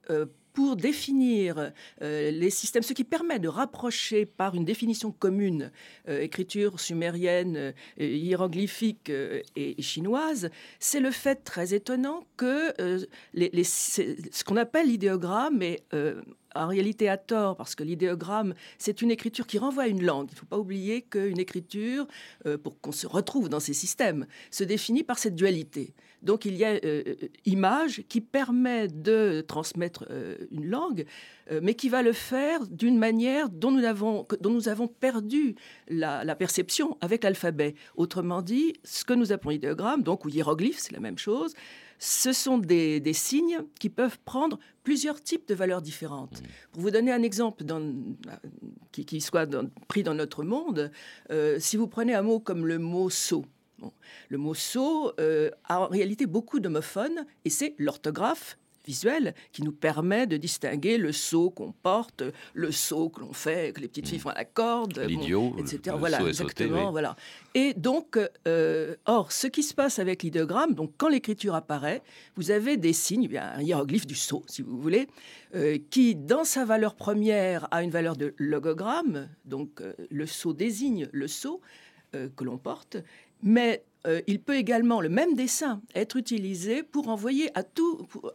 pour 0.57 0.75
définir 0.75 1.71
euh, 2.01 2.31
les 2.31 2.49
systèmes, 2.49 2.83
ce 2.83 2.95
qui 2.95 3.05
permet 3.05 3.39
de 3.39 3.47
rapprocher 3.47 4.25
par 4.25 4.55
une 4.55 4.65
définition 4.65 5.13
commune 5.13 5.71
euh, 6.09 6.23
écriture 6.23 6.81
sumérienne, 6.81 7.57
euh, 7.59 7.73
hiéroglyphique 7.99 9.13
et, 9.55 9.83
chinoise, 9.83 10.49
c'est 10.81 11.01
le 11.01 11.11
fait 11.11 11.45
très 11.45 11.75
étonnant 11.75 12.27
que 12.39 12.73
ce 13.35 14.45
qu'on 14.45 14.57
appelle 14.57 14.87
l'idéogramme 14.87 15.61
est 15.61 15.85
en 16.55 16.69
réalité 16.69 17.11
à 17.11 17.19
tort, 17.19 17.57
parce 17.57 17.75
que 17.75 17.85
l'idéogramme, 17.85 18.55
c'est 18.79 19.03
une 19.03 19.11
écriture 19.11 19.47
qui 19.47 19.59
renvoie 19.59 19.83
à 19.85 19.89
une 19.89 20.03
langue. 20.03 20.29
Il 20.31 20.35
ne 20.35 20.39
faut 20.39 20.47
pas 20.47 20.59
oublier 20.59 21.03
qu'une 21.03 21.39
écriture, 21.39 22.07
pour 22.63 22.81
qu'on 22.81 22.93
se 22.93 23.07
retrouve 23.07 23.51
dans 23.51 23.61
ces 23.61 23.75
systèmes, 23.75 24.27
se 24.51 24.65
définit 24.65 25.03
par 25.03 25.19
cette 25.19 25.35
dualité. 25.35 25.95
Donc 26.23 26.45
il 26.45 26.57
y 26.57 26.65
a 26.65 26.79
euh, 26.85 27.15
image 27.45 28.03
qui 28.09 28.21
permet 28.21 28.89
de 28.89 29.45
transmettre 29.47 30.07
euh, 30.11 30.37
une 30.51 30.67
langue, 30.67 31.05
euh, 31.51 31.61
mais 31.63 31.75
qui 31.75 31.89
va 31.89 32.03
le 32.03 32.13
faire 32.13 32.67
d'une 32.67 32.99
manière 32.99 33.49
dont 33.49 33.71
nous 33.71 33.85
avons, 33.85 34.27
dont 34.41 34.51
nous 34.51 34.69
avons 34.69 34.89
perdu 34.89 35.55
la, 35.89 36.35
perception 36.37 36.97
avec 37.01 37.25
l'alphabet. 37.25 37.75
Autrement 37.97 38.43
dit, 38.43 38.75
ce 38.85 39.05
que 39.05 39.15
nous 39.15 39.33
appelons 39.33 39.53
idéogramme, 39.53 40.03
donc 40.03 40.25
ou 40.25 40.29
hiéroglyphe, 40.29 40.79
c'est 40.79 40.93
la 40.93 41.01
même 41.01 41.19
chose, 41.19 41.55
ce 41.99 42.33
sont 42.33 42.59
des, 42.59 43.01
signes 43.15 43.61
qui 43.81 43.89
peuvent 43.89 44.19
prendre 44.25 44.59
plusieurs 44.83 45.21
types 45.21 45.49
de 45.49 45.55
valeurs 45.55 45.81
différentes. 45.81 46.43
Mmh. 46.43 46.47
Pour 46.73 46.83
vous 46.83 46.91
donner 46.91 47.11
un 47.11 47.23
exemple 47.23 47.65
qui, 48.93 49.21
soit 49.23 49.49
pris 49.89 50.03
dans 50.03 50.13
notre 50.13 50.45
monde, 50.45 50.91
si 51.59 51.79
vous 51.79 51.87
prenez 51.87 52.15
un 52.15 52.23
mot 52.23 52.39
comme 52.39 52.67
le 52.67 52.79
mot 52.79 53.09
le 54.29 54.39
mot 54.39 54.55
saut 54.55 55.13
euh, 55.21 55.51
a 55.65 55.81
en 55.81 55.87
réalité 55.89 56.27
beaucoup 56.27 56.61
d'homophones 56.61 57.27
et 57.45 57.51
c'est 57.51 57.75
l'orthographe 57.79 58.59
visuelle 58.87 59.35
qui 59.53 59.63
nous 59.63 59.73
permet 59.73 60.27
de 60.27 60.37
distinguer 60.37 60.97
le 60.97 61.13
saut 61.13 61.51
qu'on 61.51 61.73
porte, 61.73 62.23
le 62.55 62.71
saut 62.71 63.09
que 63.09 63.21
l'on 63.21 63.33
fait, 63.33 63.75
que 63.75 63.81
les 63.81 63.89
petites 63.89 64.09
filles 64.09 64.19
font 64.19 64.31
à 64.31 64.35
la 64.35 64.45
corde, 64.45 64.99
l'idiot, 64.99 65.57
etc. 65.59 65.97
voilà, 65.99 66.21
exactement. 66.23 66.93
Voilà. 66.93 67.17
Et 67.55 67.75
donc, 67.75 68.19
euh, 68.47 68.95
or, 69.07 69.33
ce 69.33 69.49
qui 69.49 69.63
se 69.63 69.75
passe 69.75 69.99
avec 69.99 70.23
l'idéogramme, 70.23 70.75
donc 70.75 70.93
quand 70.97 71.09
l'écriture 71.09 71.55
apparaît, 71.55 72.03
vous 72.37 72.51
avez 72.51 72.77
des 72.77 72.93
signes, 72.93 73.29
un 73.37 73.61
hiéroglyphe 73.61 74.07
du 74.07 74.15
saut, 74.15 74.45
si 74.47 74.63
vous 74.63 74.79
voulez, 74.79 75.09
euh, 75.55 75.79
qui, 75.91 76.15
dans 76.15 76.45
sa 76.45 76.65
valeur 76.65 76.95
première, 76.95 77.67
a 77.73 77.83
une 77.83 77.91
valeur 77.91 78.17
de 78.17 78.35
logogramme. 78.39 79.29
Donc, 79.45 79.83
le 80.11 80.27
saut 80.27 80.53
désigne 80.53 81.09
le 81.13 81.27
saut 81.29 81.61
que 82.13 82.45
l'on 82.45 82.57
porte, 82.57 82.97
mais 83.43 83.85
euh, 84.07 84.21
il 84.27 84.41
peut 84.41 84.57
également, 84.57 85.01
le 85.01 85.09
même 85.09 85.35
dessin, 85.35 85.81
être 85.95 86.17
utilisé 86.17 86.83
pour 86.83 87.09
envoyer 87.09 87.51
à, 87.57 87.65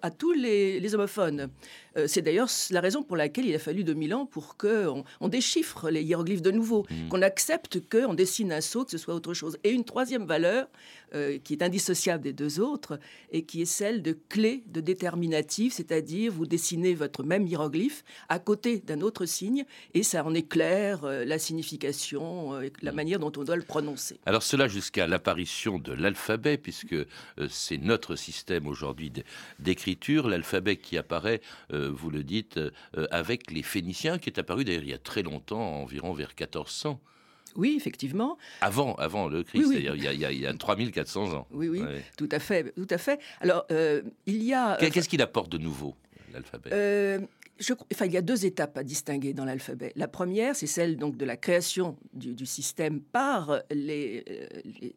à 0.02 0.12
tous 0.12 0.32
les, 0.34 0.96
homophones. 0.96 1.50
Euh, 1.98 2.08
c'est 2.08 2.22
d'ailleurs 2.22 2.50
la 2.72 2.82
raison 2.82 3.04
pour 3.04 3.16
laquelle 3.16 3.46
il 3.46 3.56
a 3.56 3.60
fallu 3.60 3.84
2000 3.84 4.14
ans 4.14 4.26
pour 4.26 4.58
qu'on 4.58 5.04
on 5.22 5.28
déchiffre 5.30 5.90
les 5.90 6.04
hiéroglyphes 6.04 6.42
de 6.42 6.52
nouveau, 6.52 6.86
mmh. 6.90 7.08
qu'on 7.10 7.22
accepte 7.22 7.80
qu'on 7.90 8.14
dessine 8.14 8.52
un 8.52 8.62
saut, 8.62 8.84
que 8.84 8.92
ce 8.92 8.98
soit 8.98 9.16
autre 9.16 9.34
chose. 9.34 9.58
Et 9.64 9.72
une 9.72 9.86
troisième 9.86 10.26
valeur, 10.26 10.68
euh, 11.14 11.38
qui 11.44 11.54
est 11.54 11.64
indissociable 11.64 12.24
des 12.24 12.34
deux 12.34 12.60
autres, 12.60 13.00
et 13.32 13.44
qui 13.44 13.62
est 13.62 13.66
celle 13.66 14.02
de 14.02 14.18
clé 14.30 14.64
de 14.68 14.82
déterminatif, 14.82 15.74
c'est-à-dire 15.74 16.32
vous 16.32 16.46
dessinez 16.46 16.94
votre 16.94 17.24
même 17.24 17.48
hiéroglyphe 17.48 18.04
à 18.30 18.40
côté 18.40 18.80
d'un 18.80 19.02
autre 19.02 19.26
signe, 19.26 19.66
et 19.94 20.04
ça 20.04 20.24
en 20.26 20.34
éclaire 20.34 21.06
la 21.06 21.40
signification, 21.40 22.54
la 22.82 22.92
mmh. 22.92 22.96
manière 22.96 23.20
dont 23.20 23.32
on 23.38 23.44
doit 23.44 23.56
le 23.56 23.64
prononcer. 23.64 24.20
Alors 24.26 24.44
cela 24.44 24.68
jusqu'à 24.68 25.08
l'apparition 25.08 25.80
de 25.80 25.94
l'alphabet, 25.94 26.58
puisque 26.58 26.94
euh, 26.94 27.06
c'est 27.50 27.78
notre 27.78 28.16
système 28.16 28.68
aujourd'hui 28.68 29.12
d'écriture, 29.60 30.28
l'alphabet 30.28 30.78
qui 30.78 30.98
apparaît, 30.98 31.42
euh, 31.74 31.92
vous 31.94 32.10
le 32.10 32.24
dites, 32.24 32.58
euh, 32.58 33.08
avec 33.12 33.52
les 33.52 33.64
Phéniciens, 33.64 34.18
qui 34.18 34.30
est 34.30 34.40
apparu 34.40 34.64
d'ailleurs 34.64 34.84
il 34.84 34.90
y 34.90 34.94
a 34.94 34.98
très 34.98 35.24
longtemps, 35.24 35.82
environ 35.82 36.14
vers 36.14 36.30
1400. 36.30 37.00
Oui, 37.56 37.76
effectivement. 37.78 38.38
Avant, 38.62 38.96
avant 38.96 39.28
le 39.28 39.44
Christ, 39.44 39.68
c'est-à-dire 39.70 39.96
il, 39.96 40.04
il, 40.04 40.40
y 40.40 40.46
a 40.46 40.54
3400 40.54 41.34
ans. 41.34 41.48
Oui, 41.52 41.68
oui, 41.68 41.82
tout 42.18 42.30
à 42.32 42.40
fait, 42.40 42.74
tout 42.76 42.88
à 42.90 42.98
fait. 42.98 43.20
Alors, 43.40 43.66
il 44.26 44.44
y 44.44 44.54
a... 44.54 44.78
Qu'est-ce 44.78 45.10
qu'il 45.10 45.22
apporte 45.22 45.50
de 45.52 45.58
nouveau, 45.58 45.96
l'alphabet? 46.34 47.28
Enfin, 47.60 48.06
il 48.06 48.14
y 48.14 48.18
a 48.18 48.22
deux 48.22 48.46
étapes 48.46 48.78
à 48.78 48.84
distinguer 48.84 49.34
dans 49.34 49.46
l'alphabet. 49.46 49.94
La 49.96 50.08
première, 50.08 50.56
c'est 50.56 50.68
celle 50.68 50.98
donc 50.98 51.18
de 51.18 51.26
la 51.26 51.38
création 51.38 51.98
du, 52.14 52.46
système 52.46 53.02
par 53.02 53.62
les, 53.70 54.24
euh, 54.30 54.48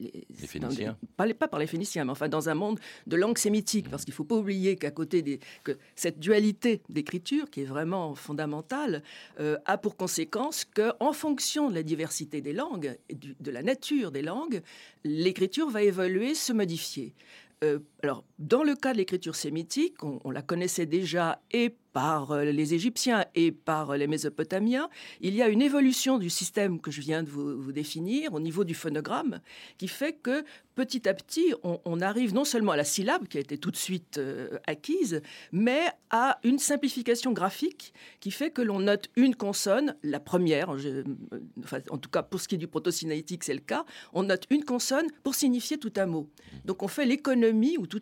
les, 0.01 0.47
Phéniciens. 0.47 0.97
pas, 1.17 1.49
par 1.49 1.61
les 1.61 1.67
Phéniciens, 1.67 2.05
mais 2.05 2.11
enfin 2.11 2.29
dans 2.29 2.49
un 2.49 2.55
monde 2.55 2.81
de 3.07 3.17
langue 3.17 3.39
sémitique, 3.39 3.91
parce 3.91 4.05
qu'il 4.05 4.13
ne 4.13 4.17
faut 4.17 4.25
pas 4.25 4.37
oublier 4.37 4.77
qu'à 4.77 4.91
côté 4.91 5.23
des, 5.23 5.41
que 5.63 5.77
cette 5.95 6.19
dualité 6.19 6.83
d'écriture, 6.89 7.51
qui 7.51 7.63
est 7.63 7.67
vraiment 7.67 8.15
fondamentale, 8.15 9.03
euh, 9.41 9.59
a 9.67 9.79
pour 9.79 9.97
conséquence 9.97 10.65
qu'en 10.65 11.13
fonction 11.13 11.69
de 11.69 11.75
la 11.75 11.83
diversité 11.83 12.41
des 12.41 12.53
langues, 12.53 12.97
de 13.13 13.51
la 13.51 13.63
nature 13.63 14.11
des 14.11 14.23
langues, 14.23 14.63
l'écriture 15.05 15.69
va 15.69 15.83
évoluer, 15.83 16.35
se 16.35 16.53
modifier. 16.53 17.15
Euh, 17.63 17.79
alors, 18.03 18.25
dans 18.39 18.63
le 18.63 18.75
cas 18.75 18.93
de 18.93 18.99
l'écriture 18.99 19.37
sémitique, 19.37 20.03
on, 20.03 20.21
on, 20.25 20.31
la 20.31 20.43
connaissait 20.43 20.87
déjà 20.87 21.41
et 21.53 21.75
par 21.95 22.33
euh, 22.33 22.45
les 22.45 22.75
Égyptiens 22.75 23.25
et 23.35 23.53
par 23.53 23.93
euh, 23.93 23.97
les 23.97 24.07
Mésopotamiens, 24.09 24.91
il 25.21 25.35
y 25.35 25.41
a 25.41 25.49
une 25.49 25.63
évolution 25.63 26.19
du 26.19 26.29
système 26.29 26.81
que 26.81 26.91
je 26.91 27.01
viens 27.01 27.23
de 27.23 27.31
vous, 27.31 27.73
définir 27.73 28.35
au 28.35 28.41
niveau 28.41 28.65
du 28.65 28.75
phonogramme 28.75 29.41
qui 29.79 29.89
fait 29.89 30.13
que 30.13 30.45
petit 30.75 31.09
à 31.09 31.15
petit, 31.15 31.55
on, 31.63 32.01
arrive 32.01 32.35
non 32.35 32.45
seulement 32.45 32.73
à 32.73 32.77
la 32.77 32.85
syllabe 32.85 33.29
qui 33.29 33.39
a 33.39 33.41
été 33.41 33.59
tout 33.59 33.71
de 33.71 33.77
suite 33.77 34.19
euh, 34.19 34.59
acquise, 34.67 35.23
mais 35.53 35.83
à 36.11 36.39
une 36.43 36.59
simplification 36.59 37.33
graphique 37.33 37.95
qui 38.19 38.33
fait 38.33 38.51
que 38.51 38.61
l'on 38.61 38.81
note 38.81 39.09
une 39.15 39.37
consonne, 39.37 39.95
la 40.03 40.19
première, 40.19 40.71
en 40.71 41.99
tout 41.99 42.11
cas 42.11 42.23
pour 42.25 42.41
ce 42.41 42.49
qui 42.49 42.57
est 42.57 42.59
du 42.59 42.67
proto-sinaïtique, 42.67 43.45
c'est 43.45 43.55
le 43.55 43.61
cas, 43.61 43.85
on 44.13 44.25
note 44.25 44.47
une 44.51 44.65
consonne 44.65 45.07
pour 45.23 45.37
signifier 45.37 45.79
tout 45.79 45.93
un 45.97 46.07
mot. 46.07 46.29
Donc 46.65 46.83
on 46.83 46.89
fait 46.89 47.07
l'économie, 47.07 47.79
ou 47.79 47.87
tout, 47.87 48.01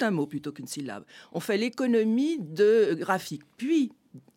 un 0.00 0.10
mot 0.10 0.26
plutôt 0.26 0.52
qu'une 0.52 0.68
syllabe, 0.68 1.04
on 1.32 1.40
fait 1.40 1.56
l'économie 1.56 2.38
de 2.38 2.98
puis, 3.56 3.92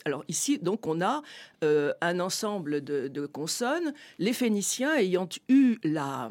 alors 0.05 0.23
ici, 0.27 0.57
donc, 0.59 0.87
on 0.87 1.01
a 1.01 1.21
euh, 1.63 1.93
un 2.01 2.19
ensemble 2.19 2.83
de, 2.83 3.25
consonnes. 3.25 3.93
Les 4.17 4.33
Phéniciens 4.33 4.95
ayant 4.95 5.27
eu 5.49 5.77
la 5.83 6.29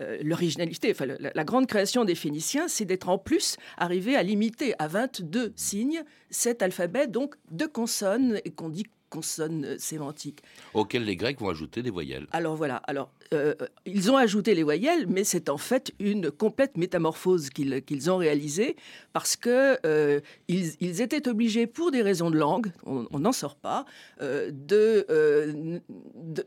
euh, 0.00 0.18
l'originalité, 0.22 0.90
enfin 0.90 1.06
la, 1.06 1.44
grande 1.44 1.66
création 1.66 2.04
des 2.04 2.14
Phéniciens, 2.14 2.68
c'est 2.68 2.84
d'être 2.84 3.08
en 3.08 3.18
plus 3.18 3.56
arrivé 3.76 4.16
à 4.16 4.22
limiter 4.22 4.74
à 4.78 4.88
22 4.88 5.52
signes 5.56 6.02
cet 6.30 6.62
alphabet, 6.62 7.06
donc 7.06 7.36
de 7.50 7.66
consonnes, 7.66 8.40
et 8.44 8.50
qu'on 8.50 8.68
dit 8.68 8.86
consonnes 9.14 9.78
sémantiques. 9.78 10.42
Auxquelles 10.74 11.04
les 11.04 11.14
Grecs 11.14 11.38
vont 11.38 11.48
ajouter 11.48 11.82
des 11.82 11.90
voyelles. 11.90 12.26
Alors 12.32 12.56
voilà, 12.56 12.76
alors 12.88 13.10
euh, 13.32 13.54
ils 13.86 14.10
ont 14.10 14.16
ajouté 14.16 14.56
les 14.56 14.64
voyelles, 14.64 15.06
mais 15.06 15.22
c'est 15.22 15.48
en 15.48 15.56
fait 15.56 15.92
une 16.00 16.32
complète 16.32 16.76
métamorphose 16.76 17.50
qu'ils 17.50 18.10
ont 18.10 18.16
réalisée 18.16 18.74
parce 19.12 19.36
que 19.36 19.78
euh, 19.86 20.20
ils, 20.48 21.00
étaient 21.00 21.28
obligés, 21.28 21.68
pour 21.68 21.92
des 21.92 22.02
raisons 22.02 22.30
de 22.30 22.38
langue, 22.38 22.72
on 22.84 23.18
n'en 23.20 23.32
sort 23.32 23.54
pas, 23.54 23.84
euh, 24.20 24.50
de, 24.52 25.06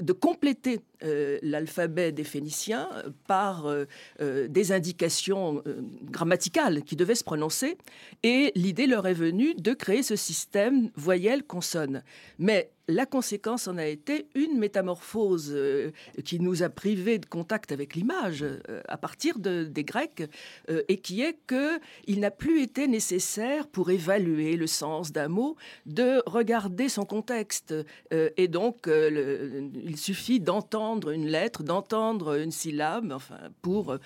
de, 0.01 0.13
compléter 0.13 0.81
l'alphabet 1.01 2.11
des 2.11 2.23
Phéniciens 2.23 2.89
par 3.27 3.71
des 4.19 4.71
indications 4.71 5.63
grammaticales 6.03 6.83
qui 6.83 6.95
devaient 6.95 7.15
se 7.15 7.23
prononcer. 7.23 7.77
Et 8.23 8.51
l'idée 8.55 8.87
leur 8.87 9.07
est 9.07 9.13
venue 9.13 9.53
de 9.55 9.73
créer 9.73 10.03
ce 10.03 10.15
système 10.15 10.89
voyelle-consonne. 10.95 12.03
Mais 12.39 12.71
la 12.87 13.05
conséquence 13.05 13.67
en 13.67 13.77
a 13.77 13.85
été 13.85 14.27
une 14.33 14.57
métamorphose 14.57 15.51
euh, 15.53 15.91
qui 16.23 16.39
nous 16.39 16.63
a 16.63 16.69
privés 16.69 17.19
de 17.19 17.25
contact 17.25 17.71
avec 17.71 17.95
l'image 17.95 18.43
euh, 18.43 18.81
à 18.87 18.97
partir 18.97 19.39
des 19.39 19.83
Grecs 19.83 20.23
euh, 20.69 20.81
et 20.87 20.97
qui 20.97 21.21
est 21.21 21.37
que 21.47 21.79
il 22.05 22.21
n'a 22.21 22.31
plus 22.31 22.61
été 22.61 22.87
nécessaire 22.87 23.67
pour 23.67 23.89
évaluer 23.89 24.55
le 24.55 24.67
sens 24.67 25.11
d'un 25.11 25.27
mot 25.27 25.57
de 25.85 26.21
regarder 26.25 26.87
son 26.89 27.05
contexte 27.05 27.73
et 28.11 28.47
donc 28.47 28.87
il 28.87 29.97
suffit 29.97 30.39
d'entendre 30.39 31.11
une 31.11 31.27
lettre, 31.27 31.63
d'entendre 31.63 32.39
une 32.39 32.51
syllabe, 32.51 33.11
enfin 33.11 33.37
pour 33.61 33.97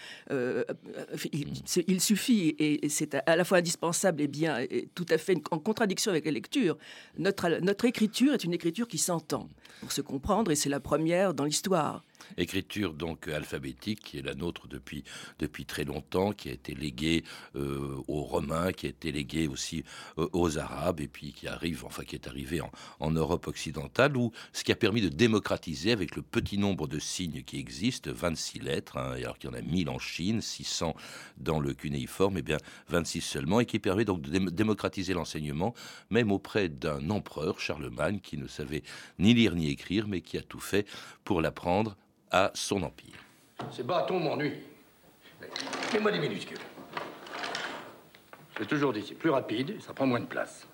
il, 1.32 2.02
suffit 2.02 2.56
et 2.58 2.90
c'est 2.90 3.16
à 3.16 3.36
la 3.36 3.44
fois 3.44 3.60
indispensable 3.60 4.22
et 4.22 4.28
bien 4.28 4.60
et 4.60 4.90
tout 4.96 5.06
à 5.10 5.18
fait 5.18 5.38
en 5.52 5.60
contradiction 5.60 6.12
avec 6.12 6.26
la 6.26 6.32
lecture. 6.32 6.78
Notre 7.18 7.60
notre 7.62 7.86
écriture 7.86 8.34
est 8.34 8.44
une 8.44 8.54
qui 8.72 8.98
s'entend 8.98 9.50
pour 9.80 9.92
se 9.92 10.02
comprendre, 10.02 10.52
et 10.52 10.56
c'est 10.56 10.70
la 10.70 10.80
première 10.80 11.34
dans 11.34 11.46
l'histoire. 11.46 12.04
Écriture 12.38 12.94
donc 12.94 13.28
alphabétique 13.28 14.02
qui 14.02 14.18
est 14.18 14.22
la 14.22 14.36
nôtre 14.36 14.68
depuis, 14.68 15.04
depuis 15.40 15.66
très 15.66 15.84
longtemps, 15.84 16.32
qui 16.32 16.50
a 16.50 16.54
été 16.54 16.74
léguée 16.74 17.24
euh, 17.56 18.02
aux 18.08 18.24
Romains, 18.24 18.72
qui 18.72 18.88
a 18.88 18.90
été 18.90 19.12
léguée 19.12 19.48
aussi 19.48 19.84
euh, 20.18 20.28
aux 20.34 20.58
Arabes 20.58 21.00
et 21.00 21.08
puis 21.08 21.34
qui 21.34 21.48
arrive, 21.48 21.86
enfin 21.86 22.04
qui 22.04 22.16
est 22.16 22.28
arrivée 22.28 22.62
en, 22.62 22.72
en, 23.00 23.12
Europe 23.12 23.48
occidentale, 23.48 24.18
où 24.18 24.32
ce 24.54 24.64
qui 24.64 24.72
a 24.72 24.76
permis 24.76 25.02
de 25.02 25.10
démocratiser 25.10 25.92
avec 25.92 26.16
le 26.16 26.22
petit 26.22 26.58
nombre 26.58 26.88
de 26.88 27.00
signes 27.00 27.44
qui 27.44 27.60
existent, 27.60 28.12
26 28.14 28.60
lettres, 28.60 28.98
hein, 28.98 29.14
alors 29.14 29.38
qu'il 29.38 29.50
y 29.50 29.54
en 29.54 29.58
a 29.58 29.62
1000 29.62 29.90
en 29.90 30.00
Chine, 30.00 30.42
600 30.42 30.96
dans 31.38 31.60
le 31.60 31.74
cunéiforme, 31.74 32.38
et 32.38 32.40
eh 32.40 32.44
bien 32.44 32.58
26 32.90 33.22
seulement, 33.22 33.60
et 33.60 33.66
qui 33.66 33.80
permet 33.80 34.06
donc 34.06 34.22
de 34.22 34.50
démocratiser 34.50 35.14
l'enseignement, 35.14 35.74
même 36.10 36.32
auprès 36.32 36.70
d'un 36.70 37.10
empereur, 37.10 37.60
Charlemagne, 37.60 38.20
qui 38.20 38.38
ne 38.38 38.48
savait 38.48 38.84
ni 39.20 39.34
lire 39.34 39.56
ni 39.56 39.70
écrire, 39.70 40.08
mais 40.08 40.22
qui 40.22 40.38
a 40.38 40.42
tout 40.42 40.60
fait 40.60 40.88
pour 41.24 41.42
l'apprendre 41.42 41.98
à 42.32 42.52
son 42.54 42.82
empire. 42.84 43.24
Ces 43.72 43.84
bâtons 43.84 44.20
m'ennuient. 44.20 44.64
Mets-moi 45.94 46.12
des 46.12 46.20
minuscules. 46.20 46.58
J'ai 48.58 48.66
toujours 48.66 48.94
dit, 48.94 49.04
c'est 49.08 49.16
plus 49.16 49.30
rapide 49.30 49.82
ça 49.82 49.94
prend 49.94 50.06
moins 50.06 50.20
de 50.20 50.26
place. 50.26 50.68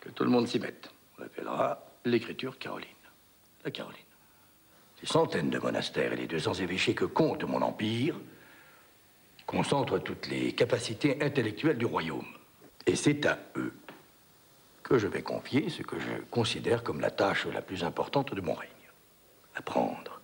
Que 0.00 0.10
tout 0.10 0.24
le 0.24 0.30
monde 0.30 0.46
s'y 0.46 0.58
mette. 0.58 0.90
On 1.18 1.22
l'appellera 1.22 1.84
l'écriture 2.04 2.58
caroline. 2.58 2.88
La 3.64 3.70
Caroline. 3.70 3.98
Ces 5.00 5.06
centaines 5.06 5.50
de 5.50 5.58
monastères 5.58 6.12
et 6.12 6.16
les 6.16 6.26
200 6.26 6.54
évêchés 6.54 6.94
que 6.94 7.04
compte 7.04 7.44
mon 7.44 7.62
empire 7.62 8.16
concentrent 9.46 9.98
toutes 9.98 10.28
les 10.28 10.52
capacités 10.54 11.22
intellectuelles 11.22 11.78
du 11.78 11.86
royaume. 11.86 12.26
Et 12.86 12.96
c'est 12.96 13.24
à 13.26 13.38
eux 13.56 13.74
que 14.82 14.98
je 14.98 15.06
vais 15.06 15.22
confier 15.22 15.70
ce 15.70 15.82
que 15.82 15.98
je 15.98 16.22
considère 16.30 16.82
comme 16.82 17.00
la 17.00 17.10
tâche 17.10 17.46
la 17.46 17.62
plus 17.62 17.84
importante 17.84 18.34
de 18.34 18.40
mon 18.40 18.54
règne. 18.54 18.68
Apprendre 19.54 20.17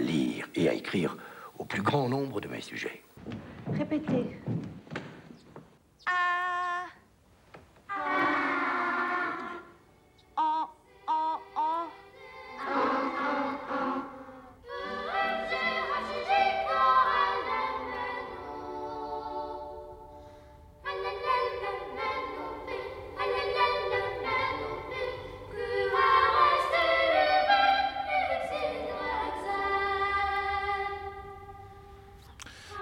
lire 0.00 0.48
et 0.54 0.68
à 0.68 0.74
écrire 0.74 1.16
au 1.58 1.64
plus 1.64 1.82
grand 1.82 2.08
nombre 2.08 2.40
de 2.40 2.48
mes 2.48 2.60
sujets. 2.60 3.02
Répétez. 3.72 4.26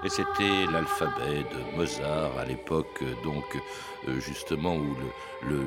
C'était 0.09 0.65
l'alphabet 0.71 1.43
de 1.43 1.77
Mozart 1.77 2.37
à 2.37 2.45
l'époque, 2.45 3.03
donc 3.23 3.45
euh, 4.07 4.19
justement 4.19 4.75
où 4.75 4.95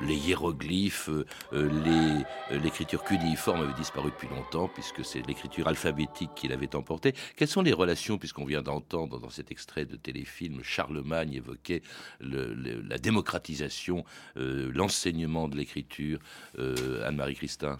les 0.05 0.17
hiéroglyphes, 0.17 1.11
euh, 1.53 2.25
l'écriture 2.51 3.05
cunéiforme 3.05 3.63
avait 3.63 3.75
disparu 3.75 4.11
depuis 4.11 4.29
longtemps, 4.29 4.69
puisque 4.69 5.05
c'est 5.05 5.25
l'écriture 5.27 5.69
alphabétique 5.69 6.31
qui 6.35 6.49
l'avait 6.49 6.75
emporté. 6.75 7.15
Quelles 7.37 7.49
sont 7.49 7.63
les 7.63 7.73
relations, 7.73 8.19
puisqu'on 8.19 8.45
vient 8.45 8.63
d'entendre 8.63 9.21
dans 9.21 9.31
cet 9.31 9.53
extrait 9.53 9.85
de 9.85 9.97
téléfilm, 9.97 10.63
Charlemagne 10.65 11.35
évoquait 11.35 11.83
la 12.21 12.99
démocratisation, 12.99 14.05
euh, 14.37 14.71
l'enseignement 14.75 15.49
de 15.49 15.57
l'écriture, 15.57 16.19
Anne-Marie 16.59 17.35
Christin? 17.37 17.79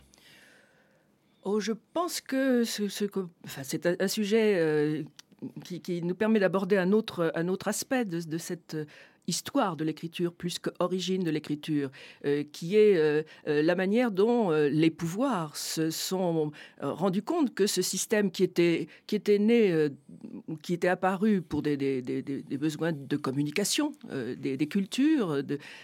Oh, 1.45 1.59
je 1.59 1.73
pense 1.93 2.21
que 2.21 2.63
c'est 2.65 3.87
un, 4.01 4.09
sujet 4.09 5.05
qui, 5.65 6.03
nous 6.03 6.15
permet 6.15 6.41
d'aborder 6.41 6.77
un 6.77 6.93
autre, 6.93 7.33
un 7.35 7.49
autre 7.49 7.69
aspect 7.69 8.05
de 8.05 8.39
cette 8.39 8.77
histoire 9.27 9.77
de 9.77 9.85
l'écriture 9.85 10.33
plus 10.33 10.59
qu'origine 10.59 11.23
de 11.23 11.31
l'écriture, 11.31 11.91
euh, 12.25 12.43
qui 12.53 12.77
est 12.77 12.97
euh, 12.97 13.23
euh, 13.47 13.63
la 13.63 13.75
manière 13.75 14.11
dont 14.11 14.51
les 14.51 14.91
pouvoirs 14.91 15.57
se 15.57 15.91
sont 15.91 16.51
rendus 16.81 17.23
compte 17.23 17.55
que 17.55 17.67
ce 17.67 17.83
système 17.83 18.31
qui 18.31 18.43
était, 18.43 18.89
qui 19.07 19.17
était 19.17 19.39
né, 19.39 19.89
qui 20.63 20.75
était 20.75 20.89
apparu 20.89 21.43
pour 21.43 21.63
des, 21.63 21.77
besoins 22.59 22.93
de 22.93 23.17
communication, 23.17 23.93
des, 24.11 24.67
cultures, 24.67 25.43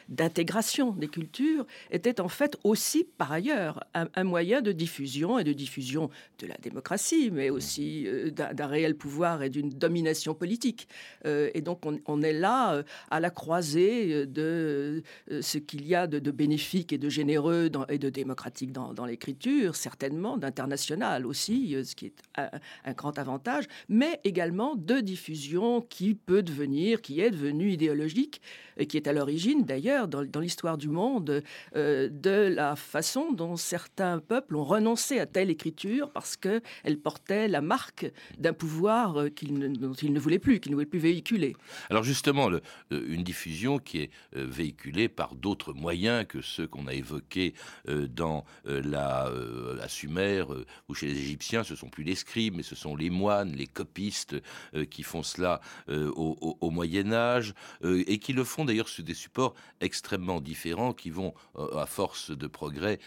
d'intégration 0.08 0.92
des 0.92 1.08
cultures, 1.08 1.66
était 1.90 2.20
en 2.20 2.28
fait 2.28 2.56
aussi, 2.64 3.04
par 3.04 3.32
ailleurs, 3.32 3.84
un, 3.94 4.24
moyen 4.24 4.60
de 4.60 4.72
diffusion 4.72 5.38
et 5.38 5.44
de 5.44 5.52
diffusion 5.52 6.10
de 6.38 6.46
la 6.46 6.56
démocratie, 6.56 7.30
mais 7.30 7.50
aussi 7.50 8.06
d'un 8.32 8.66
réel 8.66 8.96
pouvoir 8.96 9.42
et 9.42 9.50
d'une 9.50 9.70
domination 9.70 10.34
politique. 10.34 10.88
et 11.24 11.60
donc 11.60 11.86
on, 11.86 11.98
on 12.06 12.22
est 12.22 12.32
là 12.32 12.82
à 13.10 13.20
la 13.20 13.27
la 13.28 13.30
croisée 13.30 14.14
euh, 14.14 14.26
de 14.26 15.02
euh, 15.30 15.42
ce 15.42 15.58
qu'il 15.58 15.86
y 15.86 15.94
a 15.94 16.06
de, 16.06 16.30
bénéfique 16.30 16.94
et 16.94 16.98
de 16.98 17.10
généreux 17.10 17.70
et 17.90 17.98
de 17.98 18.08
démocratique 18.08 18.72
dans, 18.72 19.04
l'écriture, 19.04 19.76
certainement, 19.76 20.38
d'international 20.38 21.26
aussi, 21.26 21.74
euh, 21.74 21.84
ce 21.84 21.94
qui 21.94 22.06
est 22.06 22.22
un, 22.36 22.92
grand 22.92 23.18
avantage, 23.18 23.64
mais 23.88 24.20
également 24.24 24.76
de 24.76 25.00
diffusion 25.00 25.82
qui 25.82 26.14
peut 26.14 26.42
devenir, 26.42 27.02
qui 27.02 27.20
est 27.20 27.30
devenue 27.30 27.70
idéologique, 27.70 28.40
et 28.78 28.86
qui 28.86 28.96
est 28.96 29.08
à 29.08 29.12
l'origine 29.12 29.64
d'ailleurs 29.64 30.08
dans, 30.08 30.40
l'histoire 30.40 30.78
du 30.78 30.88
monde 30.88 31.42
de 31.74 32.30
la 32.54 32.76
façon 32.76 33.32
dont 33.32 33.56
certains 33.56 34.20
peuples 34.20 34.54
ont 34.56 34.64
renoncé 34.64 35.18
à 35.18 35.26
telle 35.26 35.50
écriture 35.50 36.10
parce 36.12 36.36
qu'elle 36.36 36.98
portait 37.02 37.48
la 37.48 37.60
marque 37.60 38.06
d'un 38.38 38.52
pouvoir 38.52 39.14
dont 39.14 39.94
ils 39.94 40.12
ne 40.12 40.20
voulaient 40.20 40.38
plus, 40.38 40.60
qu'ils 40.60 40.70
ne 40.70 40.76
voulaient 40.76 40.86
plus 40.86 41.00
véhiculer. 41.00 41.56
Alors 41.90 42.04
justement, 42.04 42.48
une 42.90 43.17
diffusion 43.22 43.78
qui 43.78 43.98
est 43.98 44.10
euh, 44.36 44.46
véhiculée 44.46 45.08
par 45.08 45.34
d'autres 45.34 45.72
moyens 45.72 46.26
que 46.26 46.40
ceux 46.40 46.66
qu'on 46.66 46.86
a 46.86 46.94
évoqués 46.94 47.54
euh, 47.88 48.06
dans 48.08 48.44
euh, 48.66 48.82
la, 48.84 49.30
la, 49.76 49.88
Sumer 49.88 50.44
ou 50.88 50.94
chez 50.94 51.06
les 51.06 51.18
Égyptiens. 51.18 51.64
Ce 51.64 51.74
sont 51.74 51.88
plus 51.88 52.04
les 52.04 52.14
scribes, 52.14 52.54
mais 52.54 52.62
ce 52.62 52.74
sont 52.74 52.94
les 52.94 53.10
moines, 53.10 53.52
les 53.52 53.66
copistes 53.66 54.36
qui 54.90 55.02
font 55.02 55.22
cela 55.22 55.60
au, 55.88 56.70
Moyen 56.70 57.12
Âge 57.12 57.54
et 57.82 58.18
qui 58.18 58.32
le 58.32 58.44
font 58.44 58.64
d'ailleurs 58.64 58.88
sur 58.88 59.02
des 59.02 59.14
supports 59.14 59.54
extrêmement 59.80 60.40
différents 60.40 60.92
qui 60.92 61.10
vont, 61.10 61.32
à 61.74 61.86
force 61.86 62.30
de 62.30 62.46
progrès, 62.46 62.98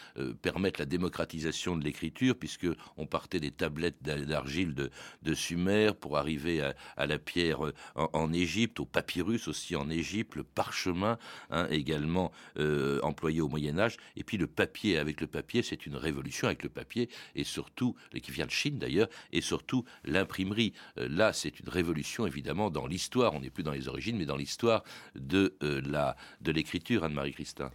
permettre 0.42 0.80
la 0.80 0.86
démocratisation 0.86 1.78
de 1.78 1.84
l'écriture, 1.84 2.36
puisque 2.36 2.68
on 2.98 3.06
partait 3.06 3.40
des 3.40 3.52
tablettes 3.52 4.02
d'argile 4.02 4.74
de, 4.74 4.90
de, 5.22 5.34
Sumer 5.36 5.92
pour 6.00 6.18
arriver 6.18 6.62
à, 6.98 7.06
la 7.06 7.20
pierre 7.20 7.60
en 7.96 8.34
Égypte, 8.34 8.80
au 8.80 8.86
papyrus 8.86 9.48
aussi 9.48 9.76
en 9.76 9.90
Égypte 9.90 10.01
Le 10.36 10.44
parchemin 10.44 11.18
hein, 11.50 11.68
également 11.70 12.32
euh, 12.58 13.00
employé 13.02 13.42
au 13.42 13.48
Moyen 13.48 13.78
Âge, 13.80 13.98
et 14.16 14.24
puis 14.24 14.38
le 14.38 14.48
papier. 14.48 14.98
Avec 14.98 15.22
le 15.22 15.28
papier, 15.28 15.62
c'est 15.62 15.86
une 15.86 15.96
révolution 15.96 16.48
avec 16.48 16.64
le 16.64 16.70
papier, 16.70 17.10
et 17.36 17.44
surtout, 17.44 17.96
qui 18.22 18.32
vient 18.32 18.46
de 18.46 18.52
Chine 18.52 18.78
d'ailleurs, 18.78 19.08
et 19.32 19.42
surtout 19.42 19.86
l'imprimerie. 20.04 20.74
Euh, 20.98 21.08
là, 21.10 21.34
c'est 21.34 21.60
une 21.60 21.70
révolution 21.70 22.26
évidemment 22.26 22.70
dans 22.70 22.88
l'histoire. 22.88 23.34
On 23.34 23.42
n'est 23.42 23.50
plus 23.50 23.64
dans 23.64 23.72
les 23.72 23.88
origines, 23.88 24.18
mais 24.18 24.26
dans 24.26 24.38
l'histoire 24.38 24.84
de 25.16 25.56
euh, 25.64 25.82
la 25.86 26.16
de 26.42 26.52
l'écriture, 26.52 27.04
Anne-Marie 27.04 27.34
Christin. 27.34 27.72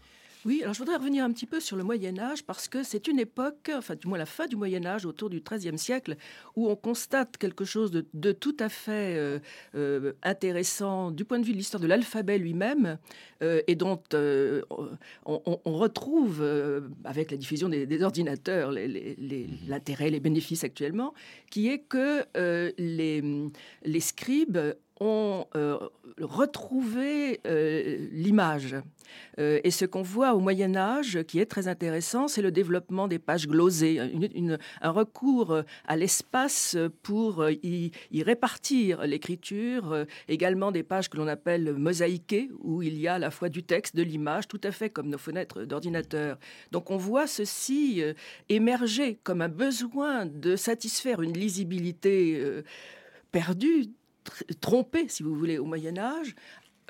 Oui, 0.47 0.61
alors 0.63 0.75
je 0.75 0.79
voudrais 0.79 0.95
revenir 0.95 1.25
un 1.25 1.33
petit 1.33 1.45
peu 1.45 1.59
sur 1.59 1.77
le 1.77 1.83
Moyen 1.83 2.21
Âge 2.21 2.45
parce 2.45 2.69
que 2.69 2.85
c'est 2.85 3.09
une 3.09 3.19
époque, 3.19 3.69
enfin 3.75 3.97
du 3.97 4.07
moins 4.07 4.17
la 4.17 4.27
fin 4.27 4.47
du 4.47 4.55
Moyen 4.55 4.87
Âge, 4.87 5.05
autour 5.05 5.29
du 5.29 5.41
XIIIe 5.41 5.77
siècle, 5.77 6.17
où 6.55 6.71
on 6.71 6.77
constate 6.77 7.37
quelque 7.37 7.65
chose 7.65 7.91
de, 7.91 8.33
tout 8.33 8.57
à 8.61 8.69
fait 8.69 9.17
euh, 9.17 9.41
euh, 9.75 10.13
intéressant 10.23 11.11
du 11.11 11.25
point 11.25 11.41
de 11.41 11.45
vue 11.45 11.51
de 11.51 11.57
l'histoire 11.57 11.81
de 11.81 11.89
l'alphabet 11.89 12.39
lui-même 12.39 12.97
euh, 13.43 13.61
et 13.67 13.75
dont 13.75 14.01
on, 15.25 15.61
retrouve, 15.65 16.41
avec 17.03 17.33
la 17.33 17.37
diffusion 17.39 17.69
des, 17.69 18.03
ordinateurs, 18.05 18.71
mhm. 18.71 19.19
l'intérêt, 19.67 20.11
les, 20.11 20.21
bénéfices 20.21 20.63
actuellement, 20.63 21.13
qui 21.51 21.71
est 21.71 21.81
que 21.81 22.25
les, 22.79 23.51
les 23.85 24.01
scribes 24.01 24.59
ont 25.01 25.47
euh, 25.55 25.79
retrouvé 26.21 27.41
euh, 27.47 28.09
l'image. 28.13 28.77
Euh, 29.39 29.61
et 29.63 29.71
ce 29.71 29.85
qu'on 29.85 30.03
voit 30.03 30.35
au 30.35 30.41
Moyen 30.41 30.75
Âge, 30.75 31.23
qui 31.25 31.39
est 31.39 31.47
très 31.47 31.69
intéressant, 31.69 32.29
c'est 32.29 32.43
le 32.43 32.51
développement 32.51 33.07
des 33.07 33.19
pages 33.19 33.47
glosées, 33.47 34.01
un 34.81 34.91
recours 34.91 35.63
à 35.87 35.97
l'espace 35.97 36.77
pour 37.03 37.49
y, 37.49 37.93
répartir 38.23 39.07
l'écriture, 39.07 40.07
également 40.29 40.73
des 40.73 40.83
pages 40.83 41.09
que 41.09 41.17
l'on 41.17 41.29
appelle 41.29 41.75
mosaïquées, 41.75 42.51
où 42.61 42.83
il 42.83 42.99
y 42.99 43.07
a 43.07 43.15
à 43.15 43.19
la 43.19 43.31
fois 43.31 43.49
du 43.49 43.63
texte, 43.63 43.95
de 43.95 44.03
l'image, 44.03 44.49
tout 44.49 44.61
à 44.65 44.73
fait 44.73 44.91
comme 44.91 45.09
nos 45.09 45.19
fenêtres 45.19 45.65
d'ordinateur. 45.65 46.39
Donc 46.73 46.91
on 46.91 46.97
voit 46.97 47.27
ceci 47.27 48.03
émerger 48.49 49.19
comme 49.23 49.43
un 49.43 49.49
besoin 49.49 50.27
de 50.27 50.57
satisfaire 50.57 51.23
une 51.23 51.35
lisibilité 51.35 52.43
perdue 53.31 53.91
trompé, 54.61 55.09
si 55.09 55.23
vous 55.23 55.35
voulez, 55.35 55.59
au 55.59 55.65
Moyen 55.65 55.99
Âge. 55.99 56.35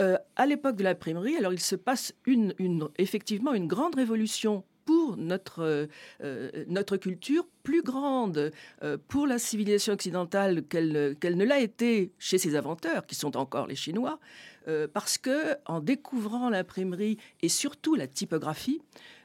Euh, 0.00 0.18
à 0.36 0.46
l'époque 0.46 0.76
de 0.76 0.84
l'imprimerie, 0.84 1.36
alors 1.36 1.54
il 1.54 1.60
se 1.60 1.74
passe 1.74 2.14
une, 2.26 2.54
effectivement 2.98 3.54
une 3.54 3.66
grande 3.66 3.94
révolution 3.94 4.62
pour 4.84 5.16
notre, 5.16 5.88
euh, 6.22 6.64
notre 6.68 6.96
culture 6.96 7.46
plus 7.62 7.82
grande 7.82 8.52
euh, 8.82 8.98
pour 9.08 9.26
la 9.26 9.38
civilisation 9.38 9.94
occidentale 9.94 10.62
qu'elle 10.62 10.92
ne 10.92 11.44
l'a 11.44 11.60
été 11.60 12.12
chez 12.18 12.38
ses 12.38 12.56
inventeurs, 12.56 13.06
qui 13.06 13.14
sont 13.14 13.36
encore 13.36 13.66
les 13.66 13.74
Chinois, 13.74 14.20
euh, 14.68 14.88
parce 14.92 15.16
que 15.16 15.54
en 15.66 15.80
découvrant 15.80 16.50
l'imprimerie 16.50 17.18
et 17.40 17.48
surtout 17.48 17.94
la 17.94 18.08
typographie, 18.08 18.80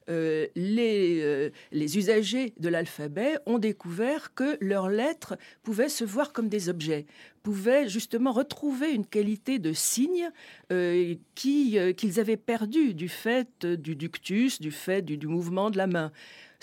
euh, 0.09 0.47
les, 0.55 1.21
euh, 1.21 1.49
les, 1.71 1.97
usagers 1.97 2.53
de 2.59 2.69
l'alphabet 2.69 3.37
ont 3.45 3.59
découvert 3.59 4.33
que 4.33 4.57
leurs 4.59 4.89
lettres 4.89 5.37
pouvaient 5.63 5.89
se 5.89 6.03
voir 6.03 6.33
comme 6.33 6.49
des 6.49 6.69
objets, 6.69 7.05
pouvaient 7.43 7.89
justement 7.89 8.31
retrouver 8.31 8.91
une 8.91 9.05
qualité 9.05 9.59
de 9.59 9.73
signe 9.73 10.29
euh, 10.71 11.15
qu'ils 11.35 12.19
avaient 12.19 12.37
perdu 12.37 12.93
du 12.93 13.09
fait 13.09 13.65
du 13.65 13.95
ductus, 13.95 14.59
du 14.61 14.71
fait 14.71 15.01
du 15.01 15.27
mouvement 15.27 15.69
de 15.69 15.77
la 15.77 15.87
main. 15.87 16.11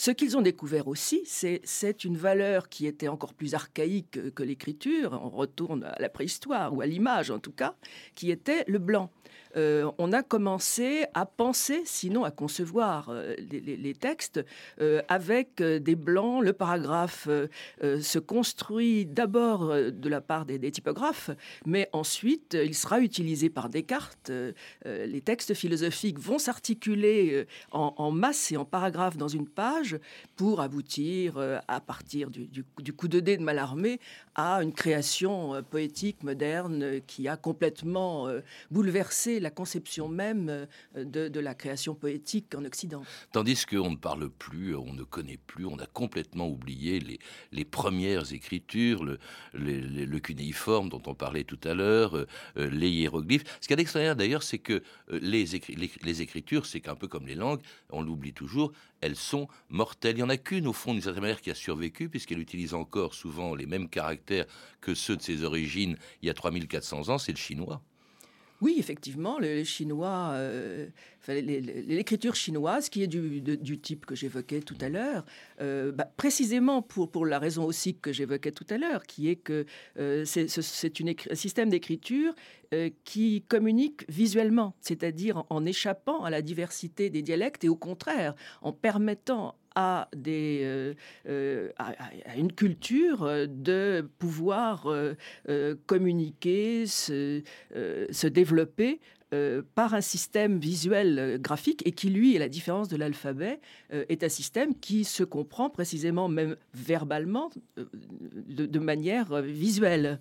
Ce 0.00 0.12
qu'ils 0.12 0.36
ont 0.36 0.42
découvert 0.42 0.86
aussi, 0.86 1.22
c'est 1.26 2.04
une 2.04 2.16
valeur 2.16 2.68
qui 2.68 2.86
était 2.86 3.08
encore 3.08 3.34
plus 3.34 3.54
archaïque 3.54 4.32
que 4.32 4.44
l'écriture, 4.44 5.20
on 5.24 5.28
retourne 5.28 5.82
à 5.82 5.96
la 5.98 6.08
préhistoire, 6.08 6.72
ou 6.72 6.80
à 6.80 6.86
l'image 6.86 7.32
en 7.32 7.40
tout 7.40 7.50
cas, 7.50 7.74
qui 8.14 8.30
était 8.30 8.62
le 8.68 8.78
blanc. 8.78 9.10
Euh, 9.56 9.90
on 9.98 10.12
a 10.12 10.22
commencé 10.22 11.04
à 11.14 11.26
penser, 11.26 11.82
sinon 11.84 12.24
à 12.24 12.30
concevoir 12.30 13.08
euh, 13.10 13.34
les, 13.50 13.94
textes 13.94 14.44
euh, 14.80 15.02
avec 15.08 15.62
des 15.62 15.96
blancs. 15.96 16.44
Le 16.44 16.52
paragraphe 16.52 17.28
se 17.82 18.18
construit 18.18 19.06
d'abord 19.06 19.74
de 19.74 20.08
la 20.08 20.20
part 20.20 20.44
des, 20.44 20.58
typographes, 20.70 21.30
mais 21.66 21.88
ensuite 21.92 22.56
il 22.60 22.74
sera 22.74 23.00
utilisé 23.00 23.48
par 23.48 23.68
Descartes. 23.68 24.30
les 24.84 25.20
textes 25.20 25.54
philosophiques 25.54 26.18
vont 26.18 26.38
s'articuler 26.38 27.46
en, 27.72 28.10
masse 28.10 28.52
et 28.52 28.56
en 28.56 28.64
paragraphes 28.64 29.16
dans 29.16 29.28
une 29.28 29.48
page 29.48 29.87
pour 30.36 30.60
aboutir, 30.60 31.38
à 31.68 31.80
partir 31.80 32.30
du, 32.30 32.92
coup 32.92 33.08
de 33.08 33.20
dé 33.20 33.36
de 33.36 33.42
Mallarmé, 33.42 34.00
à 34.34 34.62
une 34.62 34.72
création 34.72 35.62
poétique 35.62 36.22
moderne 36.22 37.00
qui 37.06 37.28
a 37.28 37.36
complètement 37.36 38.28
bouleversé 38.70 39.40
la 39.40 39.50
conception 39.50 40.08
même 40.08 40.48
euh, 40.96 41.28
de, 41.28 41.40
la 41.40 41.54
création 41.54 41.94
poétique 41.94 42.54
en 42.54 42.64
Occident. 42.64 43.02
Tandis 43.32 43.64
qu'on 43.64 43.92
ne 43.92 43.96
parle 43.96 44.28
plus, 44.28 44.74
on 44.74 44.92
ne 44.92 45.04
connaît 45.04 45.38
plus, 45.46 45.66
on 45.66 45.78
a 45.78 45.86
complètement 45.86 46.48
oublié 46.48 47.00
les, 47.52 47.64
premières 47.64 48.32
écritures, 48.32 49.04
le, 49.04 49.18
le, 49.52 50.18
cunéiforme 50.18 50.88
dont 50.88 51.02
on 51.06 51.14
parlait 51.14 51.44
tout 51.44 51.60
à 51.64 51.74
l'heure, 51.74 52.16
euh, 52.16 52.26
euh, 52.56 52.68
les 52.70 52.88
hiéroglyphes. 52.88 53.44
Ce 53.60 53.68
qui 53.68 53.74
est 53.74 53.80
extraordinaire 53.80 54.16
d'ailleurs, 54.16 54.42
c'est 54.42 54.58
que 54.58 54.82
les, 55.10 55.44
les, 56.02 56.22
écritures, 56.22 56.66
c'est 56.66 56.80
qu'un 56.80 56.96
peu 56.96 57.06
comme 57.06 57.26
les 57.26 57.34
langues, 57.34 57.60
on 57.90 58.02
l'oublie 58.02 58.32
toujours, 58.32 58.72
elles 59.00 59.16
sont 59.16 59.48
Il 60.04 60.14
n'y 60.14 60.22
en 60.22 60.28
a 60.28 60.36
qu'une, 60.36 60.66
au 60.66 60.72
fond, 60.72 60.92
d'une 60.92 61.02
certaine 61.02 61.22
manière, 61.22 61.40
qui 61.40 61.50
a 61.50 61.54
survécu, 61.54 62.08
puisqu'elle 62.08 62.40
utilise 62.40 62.74
encore 62.74 63.14
souvent 63.14 63.54
les 63.54 63.66
mêmes 63.66 63.88
caractères 63.88 64.46
que 64.80 64.94
ceux 64.94 65.16
de 65.16 65.22
ses 65.22 65.44
origines 65.44 65.96
il 66.22 66.26
y 66.26 66.30
a 66.30 66.34
3400 66.34 67.08
ans, 67.08 67.18
c'est 67.18 67.32
le 67.32 67.38
chinois. 67.38 67.82
Oui, 68.60 68.76
effectivement, 68.78 69.38
les 69.38 69.64
Chinois, 69.64 70.30
euh, 70.32 70.88
l'écriture 71.26 72.34
chinoise, 72.34 72.88
qui 72.88 73.02
est 73.02 73.06
du, 73.06 73.78
type 73.80 74.06
que 74.06 74.14
j'évoquais 74.14 74.60
tout 74.60 74.76
à 74.80 74.88
l'heure, 74.88 75.24
euh, 75.60 75.92
bah, 75.92 76.10
précisément 76.16 76.82
pour, 76.82 77.26
la 77.26 77.38
raison 77.38 77.64
aussi 77.64 77.96
que 77.96 78.12
j'évoquais 78.12 78.52
tout 78.52 78.66
à 78.70 78.78
l'heure, 78.78 79.04
qui 79.04 79.28
est 79.28 79.36
que 79.36 79.66
euh, 79.98 80.24
c'est 80.24 80.46
un 80.46 81.34
système 81.34 81.68
d'écriture 81.68 82.34
qui 83.04 83.42
communique 83.48 84.04
visuellement, 84.10 84.74
c'est-à-dire 84.80 85.44
en 85.48 85.64
échappant 85.64 86.24
à 86.24 86.30
la 86.30 86.42
diversité 86.42 87.08
des 87.08 87.22
dialectes 87.22 87.64
et 87.64 87.68
au 87.70 87.76
contraire, 87.76 88.34
en 88.60 88.72
permettant 88.72 89.56
à, 89.78 90.08
euh, 90.26 90.94
euh, 91.28 91.68
une 92.36 92.52
culture 92.52 93.46
de 93.46 94.08
pouvoir 94.18 94.86
euh, 94.88 95.14
communiquer, 95.86 96.86
se, 96.86 97.42
se 98.10 98.26
développer 98.26 99.00
par 99.74 99.94
un 99.94 100.00
système 100.00 100.58
visuel 100.58 101.38
graphique 101.40 101.82
et 101.86 101.92
qui, 101.92 102.08
lui, 102.08 102.36
à 102.36 102.38
la 102.38 102.48
différence 102.48 102.88
de 102.88 102.96
l'alphabet, 102.96 103.60
est 103.90 104.22
un 104.22 104.28
système 104.28 104.74
qui 104.74 105.04
se 105.04 105.22
comprend 105.22 105.70
précisément, 105.70 106.28
même 106.28 106.56
verbalement, 106.74 107.50
de 107.76 108.78
manière 108.78 109.42
visuelle. 109.42 110.18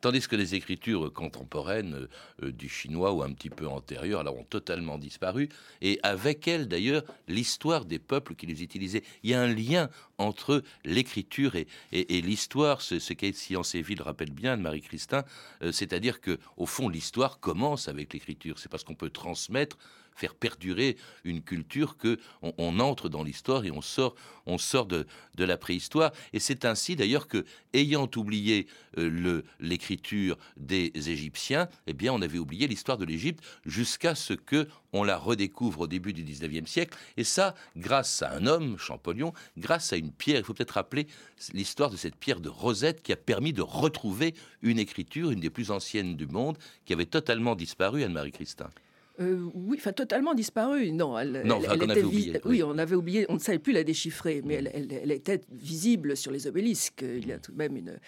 Tandis 0.00 0.26
que 0.28 0.36
les 0.36 0.54
écritures 0.54 1.12
contemporaines 1.12 1.94
euh, 1.94 2.08
euh, 2.44 2.52
du 2.52 2.68
chinois 2.68 3.12
ou 3.12 3.22
un 3.22 3.32
petit 3.32 3.50
peu 3.50 3.66
antérieures 3.66 4.24
ont 4.34 4.44
totalement 4.44 4.98
disparu, 4.98 5.48
et 5.80 5.98
avec 6.02 6.46
elles 6.48 6.68
d'ailleurs 6.68 7.02
l'histoire 7.26 7.84
des 7.84 7.98
peuples 7.98 8.34
qui 8.34 8.46
les 8.46 8.62
utilisaient. 8.62 9.02
Il 9.22 9.30
y 9.30 9.34
a 9.34 9.40
un 9.40 9.52
lien 9.52 9.88
entre 10.18 10.62
l'écriture 10.84 11.54
et, 11.56 11.66
l'histoire, 12.20 12.80
ce, 12.80 12.98
ce 12.98 13.14
Science 13.32 13.74
et 13.74 13.82
Ville 13.82 14.02
rappelle 14.02 14.30
bien 14.30 14.56
de 14.56 14.62
Marie-Christin, 14.62 15.24
euh, 15.62 15.72
c'est-à-dire 15.72 16.20
que 16.20 16.38
au 16.56 16.66
fond 16.66 16.88
l'histoire 16.88 17.40
commence 17.40 17.88
avec 17.88 18.12
l'écriture. 18.12 18.58
C'est 18.58 18.68
parce 18.68 18.84
qu'on 18.84 18.94
peut 18.94 19.10
transmettre 19.10 19.76
faire 20.18 20.34
perdurer 20.34 20.96
une 21.24 21.42
culture 21.42 21.96
que 21.96 22.18
on, 22.42 22.80
entre 22.80 23.08
dans 23.08 23.22
l'histoire 23.22 23.64
et 23.64 23.70
on 23.70 23.80
sort, 23.80 24.14
on 24.46 24.58
sort 24.58 24.86
de, 24.86 25.06
de 25.36 25.44
la 25.44 25.56
préhistoire. 25.56 26.12
Et 26.32 26.40
c'est 26.40 26.64
ainsi 26.64 26.96
d'ailleurs 26.96 27.28
que, 27.28 27.44
ayant 27.72 28.10
oublié 28.16 28.66
euh, 28.98 29.42
l'écriture 29.60 30.36
des 30.56 30.92
Égyptiens, 30.94 31.68
eh 31.86 31.92
bien, 31.92 32.12
on 32.12 32.20
avait 32.22 32.38
oublié 32.38 32.66
l'histoire 32.66 32.98
de 32.98 33.04
l'Égypte 33.04 33.44
jusqu'à 33.64 34.14
ce 34.14 34.34
que 34.34 34.68
on 34.92 35.04
la 35.04 35.18
redécouvre 35.18 35.80
au 35.80 35.86
début 35.86 36.12
du 36.12 36.24
19e 36.24 36.66
siècle. 36.66 36.96
Et 37.16 37.24
ça, 37.24 37.54
grâce 37.76 38.22
à 38.22 38.32
un 38.32 38.46
homme, 38.46 38.78
Champollion, 38.78 39.32
grâce 39.56 39.92
à 39.92 39.96
une 39.96 40.12
pierre. 40.12 40.38
Il 40.38 40.44
faut 40.44 40.54
peut-être 40.54 40.72
rappeler 40.72 41.06
l'histoire 41.52 41.90
de 41.90 41.96
cette 41.96 42.16
pierre 42.16 42.40
de 42.40 42.48
Rosette 42.48 43.02
qui 43.02 43.12
a 43.12 43.16
permis 43.16 43.52
de 43.52 43.62
retrouver 43.62 44.34
une 44.62 44.78
écriture, 44.78 45.30
une 45.30 45.40
des 45.40 45.50
plus 45.50 45.70
anciennes 45.70 46.16
du 46.16 46.26
monde, 46.26 46.56
qui 46.84 46.92
avait 46.92 47.06
totalement 47.06 47.54
disparu, 47.54 48.02
Anne-Marie 48.02 48.32
Christin. 48.32 48.70
Euh, 49.20 49.48
oui, 49.54 49.76
enfin 49.80 49.92
totalement 49.92 50.34
disparue. 50.34 50.92
Non, 50.92 51.18
elle, 51.18 51.42
non, 51.44 51.60
elle, 51.68 51.90
était 51.90 52.02
oublié, 52.02 52.40
oui. 52.44 52.62
on 52.62 52.78
avait 52.78 52.94
oublié, 52.94 53.26
on 53.28 53.34
ne 53.34 53.38
savait 53.40 53.58
plus 53.58 53.72
la 53.72 53.82
déchiffrer, 53.82 54.42
mais 54.44 54.62
mm. 54.62 54.68
elle, 54.90 55.10
était 55.10 55.40
visible 55.50 56.16
sur 56.16 56.30
les 56.30 56.46
obélisques. 56.46 57.02
Il 57.02 57.26
y 57.26 57.32
a 57.32 57.38
tout 57.38 57.50
de 57.50 57.56
même 57.56 57.76
une. 57.76 57.98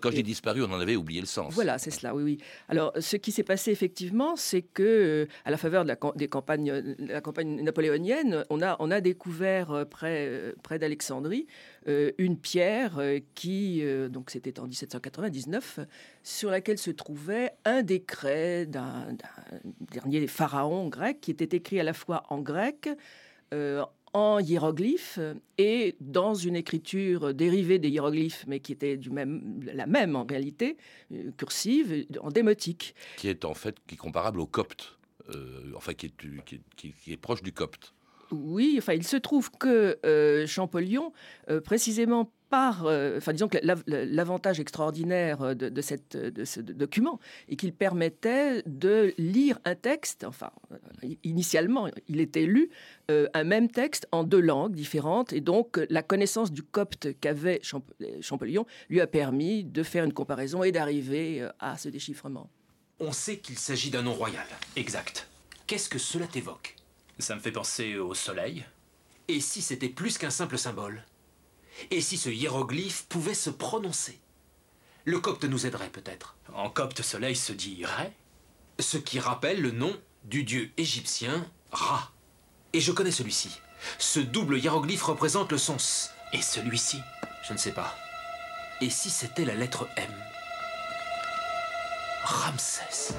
quand 0.00 0.10
j'ai 0.10 0.24
disparu, 0.24 0.62
on 0.62 0.72
en 0.72 0.80
avait 0.80 0.96
oublié 0.96 1.20
le 1.20 1.26
sens. 1.26 1.54
Voilà, 1.54 1.78
c'est 1.78 1.92
cela. 1.92 2.14
Oui, 2.14 2.22
oui. 2.24 2.38
Alors, 2.68 2.92
ce 2.98 3.16
qui 3.16 3.30
s'est 3.30 3.44
passé 3.44 3.70
effectivement, 3.70 4.34
c'est 4.34 4.62
que 4.62 4.82
euh, 4.82 5.26
à 5.44 5.50
la 5.50 5.56
faveur 5.56 5.84
de 5.84 5.88
la, 5.88 5.98
des 6.16 6.28
campagnes, 6.28 6.72
la 6.98 7.20
campagne 7.20 7.62
napoléonienne, 7.62 8.44
on 8.50 8.62
a, 8.62 8.76
on 8.80 8.90
a 8.90 9.00
découvert 9.00 9.70
euh, 9.70 9.84
près, 9.84 10.54
près 10.62 10.78
d'Alexandrie 10.78 11.46
une 11.86 12.36
pierre 12.36 13.00
qui, 13.34 13.82
donc 14.10 14.30
c'était 14.30 14.60
en 14.60 14.66
1799, 14.66 15.80
sur 16.22 16.50
laquelle 16.50 16.78
se 16.78 16.90
trouvait 16.90 17.50
un 17.64 17.82
décret 17.82 18.66
d'un 18.66 19.08
dernier 19.92 20.26
pharaon 20.26 20.88
grec 20.88 21.20
qui 21.20 21.30
était 21.30 21.56
écrit 21.56 21.80
à 21.80 21.84
la 21.84 21.92
fois 21.92 22.24
en 22.28 22.40
grec, 22.40 22.88
euh, 23.52 23.84
en 24.14 24.40
hiéroglyphes 24.40 25.18
et 25.56 25.96
dans 26.00 26.34
une 26.34 26.54
écriture 26.54 27.32
dérivée 27.32 27.78
des 27.78 27.88
hiéroglyphes, 27.88 28.44
mais 28.46 28.60
qui 28.60 28.72
était 28.72 28.98
du 28.98 29.08
même, 29.08 29.60
la 29.64 29.86
même 29.86 30.16
en 30.16 30.24
réalité, 30.24 30.76
euh, 31.12 31.30
cursive, 31.38 32.06
en 32.20 32.30
démotique. 32.30 32.94
Qui 33.16 33.28
est 33.28 33.46
en 33.46 33.54
fait 33.54 33.76
qui 33.86 33.96
comparable 33.96 34.40
au 34.40 34.46
copte, 34.46 34.98
euh, 35.30 35.72
enfin 35.76 35.94
qui 35.94 36.06
est, 36.06 36.60
qui 36.76 37.12
est 37.12 37.16
proche 37.16 37.42
du 37.42 37.52
copte. 37.52 37.94
Oui, 38.32 38.76
enfin, 38.78 38.94
il 38.94 39.06
se 39.06 39.16
trouve 39.16 39.50
que 39.50 39.98
euh, 40.06 40.46
Champollion, 40.46 41.12
euh, 41.50 41.60
précisément 41.60 42.32
par, 42.48 42.86
euh, 42.86 43.18
disons 43.28 43.48
que 43.48 43.58
l'avantage 43.86 44.60
extraordinaire 44.60 45.54
de, 45.54 45.68
de 45.68 46.44
ce 46.44 46.60
document 46.60 47.18
est 47.48 47.56
qu'il 47.56 47.72
permettait 47.72 48.62
de 48.66 49.14
lire 49.16 49.58
un 49.64 49.74
texte, 49.74 50.24
enfin, 50.24 50.50
initialement, 51.24 51.88
il 52.08 52.20
était 52.20 52.44
lu, 52.44 52.68
un 53.08 53.44
même 53.44 53.70
texte 53.70 54.06
en 54.12 54.22
deux 54.24 54.40
langues 54.40 54.74
différentes, 54.74 55.32
et 55.32 55.40
donc 55.40 55.80
la 55.88 56.02
connaissance 56.02 56.52
du 56.52 56.62
copte 56.62 57.18
qu'avait 57.20 57.60
Champollion 58.20 58.66
lui 58.90 59.00
a 59.00 59.06
permis 59.06 59.64
de 59.64 59.82
faire 59.82 60.04
une 60.04 60.12
comparaison 60.12 60.62
et 60.62 60.72
d'arriver 60.72 61.48
à 61.58 61.78
ce 61.78 61.88
déchiffrement. 61.88 62.50
On 63.00 63.12
sait 63.12 63.38
qu'il 63.38 63.56
s'agit 63.56 63.88
d'un 63.88 64.02
nom 64.02 64.12
royal, 64.12 64.46
exact. 64.76 65.26
Qu'est-ce 65.66 65.88
que 65.88 65.98
cela 65.98 66.26
t'évoque? 66.26 66.76
Ça 67.18 67.34
me 67.34 67.40
fait 67.40 67.52
penser 67.52 67.98
au 67.98 68.14
soleil. 68.14 68.64
Et 69.28 69.40
si 69.40 69.62
c'était 69.62 69.88
plus 69.88 70.18
qu'un 70.18 70.30
simple 70.30 70.58
symbole? 70.58 71.04
Et 71.90 72.00
si 72.00 72.16
ce 72.16 72.28
hiéroglyphe 72.28 73.06
pouvait 73.08 73.34
se 73.34 73.50
prononcer? 73.50 74.18
Le 75.04 75.18
copte 75.20 75.44
nous 75.44 75.66
aiderait 75.66 75.90
peut-être. 75.90 76.36
En 76.54 76.70
copte, 76.70 77.02
soleil 77.02 77.36
se 77.36 77.52
dit 77.52 77.84
Ré 77.84 78.12
Ce 78.78 78.98
qui 78.98 79.20
rappelle 79.20 79.60
le 79.60 79.70
nom 79.70 79.98
du 80.24 80.44
dieu 80.44 80.70
égyptien 80.76 81.46
Ra. 81.70 82.12
Et 82.72 82.80
je 82.80 82.92
connais 82.92 83.10
celui-ci. 83.10 83.50
Ce 83.98 84.20
double 84.20 84.58
hiéroglyphe 84.58 85.02
représente 85.02 85.52
le 85.52 85.58
son 85.58 85.76
S. 85.76 86.12
Et 86.32 86.42
celui-ci? 86.42 87.00
Je 87.46 87.52
ne 87.52 87.58
sais 87.58 87.72
pas. 87.72 87.96
Et 88.80 88.90
si 88.90 89.10
c'était 89.10 89.44
la 89.44 89.54
lettre 89.54 89.88
M? 89.96 90.10
Ramsès. 92.24 93.14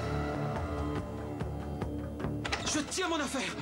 Je 2.66 2.80
tiens 2.80 3.08
mon 3.08 3.20
affaire 3.20 3.54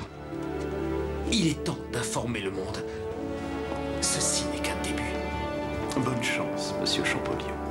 il 1.33 1.49
est 1.49 1.65
temps 1.65 1.79
d'informer 1.93 2.41
le 2.41 2.51
monde. 2.51 2.85
Ceci 4.01 4.45
n'est 4.53 4.61
qu'un 4.61 4.81
début. 4.83 5.03
Bonne 6.05 6.23
chance, 6.23 6.75
monsieur 6.81 7.05
Champollion. 7.05 7.63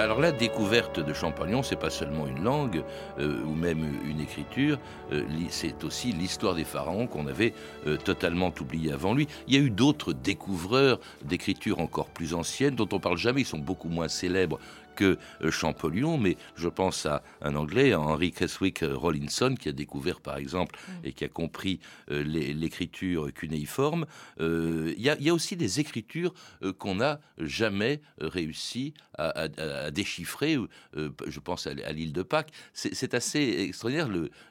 Alors 0.00 0.18
la 0.18 0.32
découverte 0.32 0.98
de 0.98 1.12
Champollion, 1.12 1.62
c'est 1.62 1.76
pas 1.76 1.90
seulement 1.90 2.26
une 2.26 2.42
langue 2.42 2.84
euh, 3.18 3.42
ou 3.44 3.54
même 3.54 3.84
une 4.08 4.20
écriture, 4.20 4.78
euh, 5.12 5.24
c'est 5.50 5.84
aussi 5.84 6.12
l'histoire 6.12 6.54
des 6.54 6.64
pharaons 6.64 7.06
qu'on 7.06 7.26
avait 7.26 7.52
euh, 7.86 7.98
totalement 7.98 8.50
oublié 8.60 8.92
avant 8.92 9.12
lui. 9.12 9.28
Il 9.46 9.54
y 9.54 9.58
a 9.58 9.60
eu 9.60 9.68
d'autres 9.68 10.14
découvreurs 10.14 11.00
d'écriture 11.22 11.80
encore 11.80 12.08
plus 12.08 12.32
anciennes 12.32 12.76
dont 12.76 12.88
on 12.92 12.98
parle 12.98 13.18
jamais, 13.18 13.42
ils 13.42 13.46
sont 13.46 13.58
beaucoup 13.58 13.90
moins 13.90 14.08
célèbres 14.08 14.58
que 14.96 15.18
euh, 15.42 15.50
Champollion, 15.50 16.18
mais 16.18 16.36
je 16.56 16.68
pense 16.68 17.06
à 17.06 17.22
un 17.42 17.54
Anglais, 17.54 17.94
Henry 17.94 18.32
Creswick 18.32 18.80
Rollinson, 18.82 19.54
qui 19.58 19.68
a 19.68 19.72
découvert 19.72 20.20
par 20.20 20.36
exemple 20.36 20.78
et 21.04 21.12
qui 21.12 21.24
a 21.24 21.28
compris 21.28 21.80
euh, 22.10 22.22
l'écriture 22.22 23.32
cunéiforme. 23.32 24.06
Euh, 24.40 24.92
Il 24.96 25.02
y, 25.02 25.10
a, 25.10 25.16
il 25.18 25.24
y 25.24 25.30
a 25.30 25.34
aussi 25.34 25.56
des 25.56 25.80
écritures 25.80 26.34
euh, 26.62 26.72
qu'on 26.72 26.96
n'a 26.96 27.20
jamais 27.38 28.00
euh, 28.22 28.28
réussi 28.28 28.94
à, 29.16 29.28
à- 29.46 29.84
à 29.86 29.90
déchiffrer. 29.90 30.56
euh, 30.96 31.10
je 31.26 31.40
pense 31.40 31.66
à, 31.66 31.70
à 31.70 31.92
l'île 31.92 32.12
de 32.12 32.22
Pâques. 32.22 32.52
C'est 32.72 33.14
assez 33.14 33.40
extraordinaire 33.68 34.08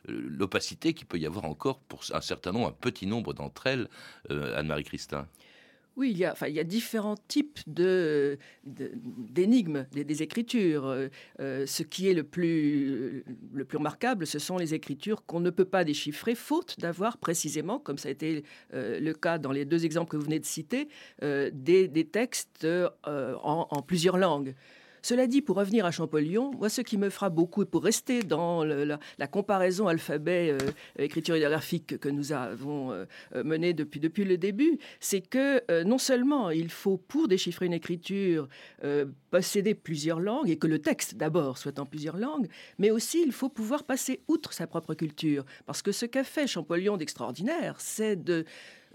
l'opacité 0.08 0.94
qu'il 0.94 1.08
peut 1.08 1.18
y 1.20 1.26
avoir 1.26 1.46
encore 1.46 1.80
pour 1.80 2.02
un 2.14 2.22
certain 2.22 2.52
nombre, 2.52 2.68
un 2.68 2.72
petit 2.72 3.08
nombre 3.08 3.34
d'entre 3.34 3.68
elles, 3.68 3.88
euh, 4.32 4.58
Anne-Marie 4.58 4.84
Christin. 4.84 5.28
Oui, 5.96 6.12
il 6.12 6.18
y 6.18 6.26
a, 6.26 6.32
enfin, 6.32 6.48
il 6.48 6.56
y 6.56 6.60
a 6.60 6.64
différents 6.64 7.18
types 7.28 7.60
de, 7.68 8.38
d'énigmes, 8.64 9.86
des, 9.92 10.24
écritures. 10.24 10.88
Euh, 10.88 11.08
euh, 11.42 11.66
ce 11.66 11.84
qui 11.84 12.08
est 12.08 12.14
le 12.14 12.24
plus, 12.24 13.26
le 13.54 13.66
plus 13.66 13.78
remarquable, 13.78 14.26
ce 14.26 14.40
sont 14.40 14.58
les 14.58 14.74
écritures 14.74 15.26
qu'on 15.26 15.42
ne 15.42 15.50
peut 15.50 15.66
pas 15.66 15.84
déchiffrer, 15.84 16.36
faute 16.36 16.80
d'avoir 16.80 17.18
précisément, 17.18 17.80
comme 17.80 17.98
ça 17.98 18.08
a 18.08 18.12
été 18.12 18.44
euh, 18.74 19.00
le 19.00 19.14
cas 19.14 19.38
dans 19.38 19.52
les 19.52 19.66
deux 19.66 19.84
exemples 19.84 20.12
que 20.12 20.18
vous 20.18 20.24
venez 20.24 20.40
de 20.40 20.46
citer, 20.46 20.88
des, 21.22 22.10
textes 22.12 22.66
en 23.04 23.82
plusieurs 23.86 24.18
langues. 24.18 24.56
Cela 25.02 25.28
dit, 25.28 25.42
pour 25.42 25.58
revenir 25.58 25.86
à 25.86 25.92
Champollion, 25.92 26.52
moi, 26.58 26.70
ce 26.70 26.82
qui 26.82 26.98
me 26.98 27.10
fera 27.10 27.30
beaucoup, 27.30 27.64
et 27.64 27.66
pour 27.66 27.84
rester 27.84 28.24
dans 28.24 28.64
la, 28.64 29.28
comparaison 29.28 29.88
alphabet, 29.88 30.52
euh, 30.52 30.72
écriture 30.98 31.36
idéographique 31.36 32.00
que 32.00 32.10
nous 32.10 32.32
avons 32.32 32.92
euh, 32.92 33.06
euh, 33.36 33.44
menée 33.44 33.74
depuis, 33.74 34.00
le 34.26 34.38
début, 34.38 34.80
c'est 35.00 35.22
que 35.22 35.84
non 35.84 35.98
seulement 35.98 36.50
il 36.50 36.70
faut, 36.70 36.98
pour 36.98 37.28
déchiffrer 37.28 37.66
une 37.66 37.74
écriture, 37.74 38.48
posséder 39.30 39.74
plusieurs 39.74 40.20
langues, 40.20 40.50
et 40.50 40.58
que 40.58 40.68
le 40.68 40.80
texte 40.80 41.16
d'abord 41.16 41.58
soit 41.58 41.80
en 41.80 41.86
plusieurs 41.86 42.18
langues, 42.18 42.48
mais 42.78 42.92
aussi 42.92 43.22
il 43.22 43.32
faut 43.32 43.50
pouvoir 43.50 43.84
passer 43.84 44.22
outre 44.28 44.54
sa 44.54 44.68
propre 44.68 44.94
culture. 44.94 45.46
Parce 45.66 45.82
que 45.82 45.92
ce 45.92 46.06
qu'a 46.06 46.24
fait 46.24 46.48
Champollion 46.48 46.98
d'extraordinaire, 46.98 47.76
c'est 47.80 48.16
de 48.16 48.46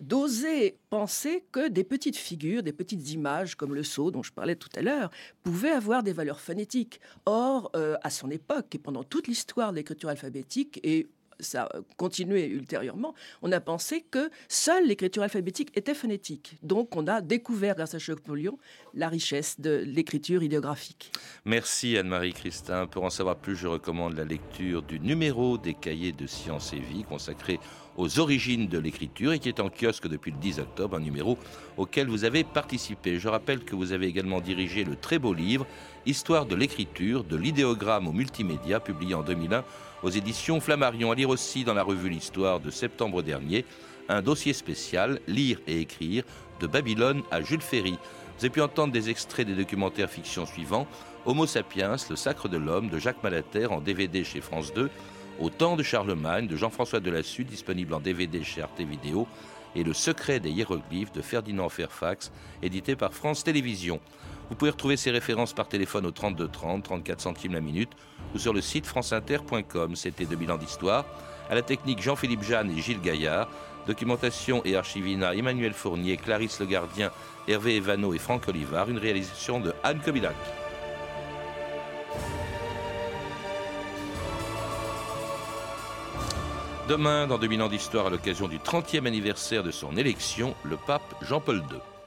d'oser 0.01 0.79
penser 0.91 1.45
que 1.53 1.69
des 1.69 1.85
petites 1.85 2.17
figures, 2.17 2.63
des 2.63 2.73
petites 2.73 3.11
images 3.11 3.55
comme 3.55 3.75
le 3.75 3.83
sceau 3.83 4.11
dont 4.11 4.23
je 4.23 4.33
parlais 4.33 4.57
tout 4.57 4.69
à 4.75 4.83
l'heure, 4.83 5.11
pouvaient 5.43 5.71
avoir 5.71 6.03
des 6.03 6.13
valeurs 6.13 6.41
phonétiques. 6.41 7.01
Or, 7.27 7.71
euh, 7.77 7.97
à 8.03 8.11
son 8.11 8.31
époque 8.31 8.75
et 8.75 8.79
pendant 8.79 9.05
toute 9.05 9.27
l'histoire 9.27 9.71
de 9.71 9.77
l'écriture 9.77 10.09
alphabétique 10.09 10.81
et 10.83 11.09
ça 11.41 11.65
a 11.65 11.81
continué 11.97 12.47
ultérieurement, 12.47 13.15
on 13.43 13.53
a 13.53 13.61
pensé 13.61 14.03
que 14.03 14.31
seule 14.49 14.87
l'écriture 14.87 15.23
alphabétique 15.23 15.77
était 15.77 15.95
phonétique. 15.95 16.57
Donc 16.63 16.97
on 16.97 17.07
a 17.07 17.21
découvert 17.21 17.75
grâce 17.75 17.95
à 17.95 17.99
Champollion 17.99 18.59
la 18.95 19.09
richesse 19.09 19.61
de 19.61 19.83
l'écriture 19.85 20.43
idéographique. 20.43 21.13
Merci 21.45 21.97
Anne-Marie 21.97 22.33
Christin. 22.33 22.87
Pour 22.87 23.05
en 23.05 23.11
savoir 23.11 23.37
plus, 23.37 23.57
je 23.57 23.67
recommande 23.67 24.17
la 24.17 24.25
lecture 24.25 24.83
du 24.83 25.01
numéro 25.01 25.59
des 25.59 25.75
cahiers 25.75 26.13
de 26.13 26.27
sciences 26.27 26.73
et 26.73 26.79
vie 26.79 27.05
consacré 27.05 27.59
aux 27.97 28.19
origines 28.19 28.69
de 28.69 28.79
l'écriture 28.79 29.33
et 29.33 29.39
qui 29.39 29.49
est 29.49 29.61
en 29.61 29.69
kiosque 29.69 30.09
depuis 30.09 30.31
le 30.33 30.39
10 30.39 30.61
octobre, 30.61 30.97
un 30.97 31.01
numéro 31.01 31.39
auquel 31.77 32.09
vous 32.09 32.25
avez 32.25 32.45
participé. 32.45 33.19
Je 33.19 33.29
rappelle 33.29 33.65
que 33.65 33.75
vous 33.75 33.93
avez 33.93 34.07
également 34.07 34.41
dirigé 34.41 34.85
le 34.85 34.97
très 34.97 35.19
beau 35.19 35.35
livre 35.35 35.67
Histoire 36.07 36.47
de 36.47 36.55
l'écriture, 36.55 37.25
de 37.25 37.37
l'idéogramme 37.37 38.07
au 38.09 38.13
multimédia, 38.13 38.81
publié 38.81 39.15
en 39.15 39.23
2001 39.23 39.65
aux 40.03 40.11
éditions 40.11 40.61
Flammarion. 40.61 41.13
À 41.13 41.15
lire 41.15 41.31
aussi 41.31 41.65
dans 41.65 41.75
la 41.75 41.83
revue 41.83 42.11
L'Histoire 42.11 42.61
de 42.61 42.71
septembre 42.71 43.23
dernier, 43.23 43.65
un 44.09 44.21
dossier 44.21 44.53
spécial 44.53 45.21
Lire 45.27 45.61
et 45.67 45.81
écrire 45.81 46.25
de 46.61 46.67
Babylone 46.67 47.23
à 47.31 47.41
Jules 47.41 47.61
Ferry. 47.61 47.97
Vous 48.39 48.45
avez 48.45 48.51
pu 48.51 48.61
entendre 48.61 48.93
des 48.93 49.11
extraits 49.11 49.47
des 49.47 49.55
documentaires 49.55 50.11
fiction 50.11 50.45
suivants 50.45 50.87
Homo 51.27 51.47
sapiens, 51.47 51.97
le 52.11 52.17
sacre 52.17 52.51
de 52.51 52.59
l'homme 52.59 52.91
de 52.91 52.99
Jacques 52.99 53.23
Malater 53.23 53.67
en 53.67 53.81
DVD 53.81 54.25
chez 54.25 54.43
France 54.43 54.75
2, 54.75 54.91
Au 55.41 55.51
temps 55.51 55.75
de 55.75 55.83
Charlemagne 55.83 56.47
de 56.47 56.57
Jean-François 56.57 57.01
Delassus, 57.01 57.45
disponible 57.45 57.93
en 57.95 58.01
DVD 58.01 58.45
chez 58.45 58.63
Arte 58.63 58.81
Vidéo, 58.81 59.27
et 59.75 59.83
Le 59.83 59.93
secret 59.93 60.39
des 60.39 60.51
hiéroglyphes 60.51 61.11
de 61.11 61.23
Ferdinand 61.23 61.69
Fairfax, 61.69 62.31
édité 62.63 62.95
par 62.95 63.13
France 63.13 63.43
Télévisions. 63.43 64.01
Vous 64.49 64.55
pouvez 64.55 64.71
retrouver 64.71 64.97
ces 64.97 65.11
références 65.11 65.53
par 65.53 65.67
téléphone 65.67 66.07
au 66.07 66.13
32 66.13 66.47
30, 66.47 66.85
34 66.85 67.21
centimes 67.21 67.55
la 67.55 67.61
minute, 67.61 67.91
ou 68.33 68.39
sur 68.39 68.53
le 68.53 68.61
site 68.61 68.87
franceinter.com. 68.87 69.97
C'était 69.97 70.27
2000 70.27 70.53
ans 70.53 70.59
d'histoire. 70.59 71.05
À 71.51 71.57
la 71.57 71.63
technique 71.63 72.01
Jean-Philippe 72.01 72.45
Jeanne 72.45 72.71
et 72.71 72.81
Gilles 72.81 73.01
Gaillard. 73.01 73.49
Documentation 73.89 74.63
et 74.65 74.77
archivina 74.77 75.35
Emmanuel 75.35 75.73
Fournier, 75.73 76.17
Clarisse 76.17 76.61
Le 76.61 76.67
Gardien, 76.67 77.11
Hervé 77.49 77.77
Evano 77.77 78.15
et 78.15 78.19
Franck 78.19 78.47
Olivard. 78.47 78.89
Une 78.89 78.99
réalisation 78.99 79.59
de 79.59 79.75
Anne 79.83 80.01
Kobilac. 80.01 80.37
Demain, 86.87 87.27
dans 87.27 87.39
2000 87.39 87.63
ans 87.63 87.69
d'histoire, 87.69 88.09
à 88.09 88.11
l'occasion 88.11 88.47
du 88.47 88.59
30e 88.59 89.07
anniversaire 89.07 89.63
de 89.63 89.71
son 89.71 89.97
élection, 89.97 90.55
le 90.65 90.77
pape 90.77 91.15
Jean-Paul 91.23 91.63
II. 91.71 91.94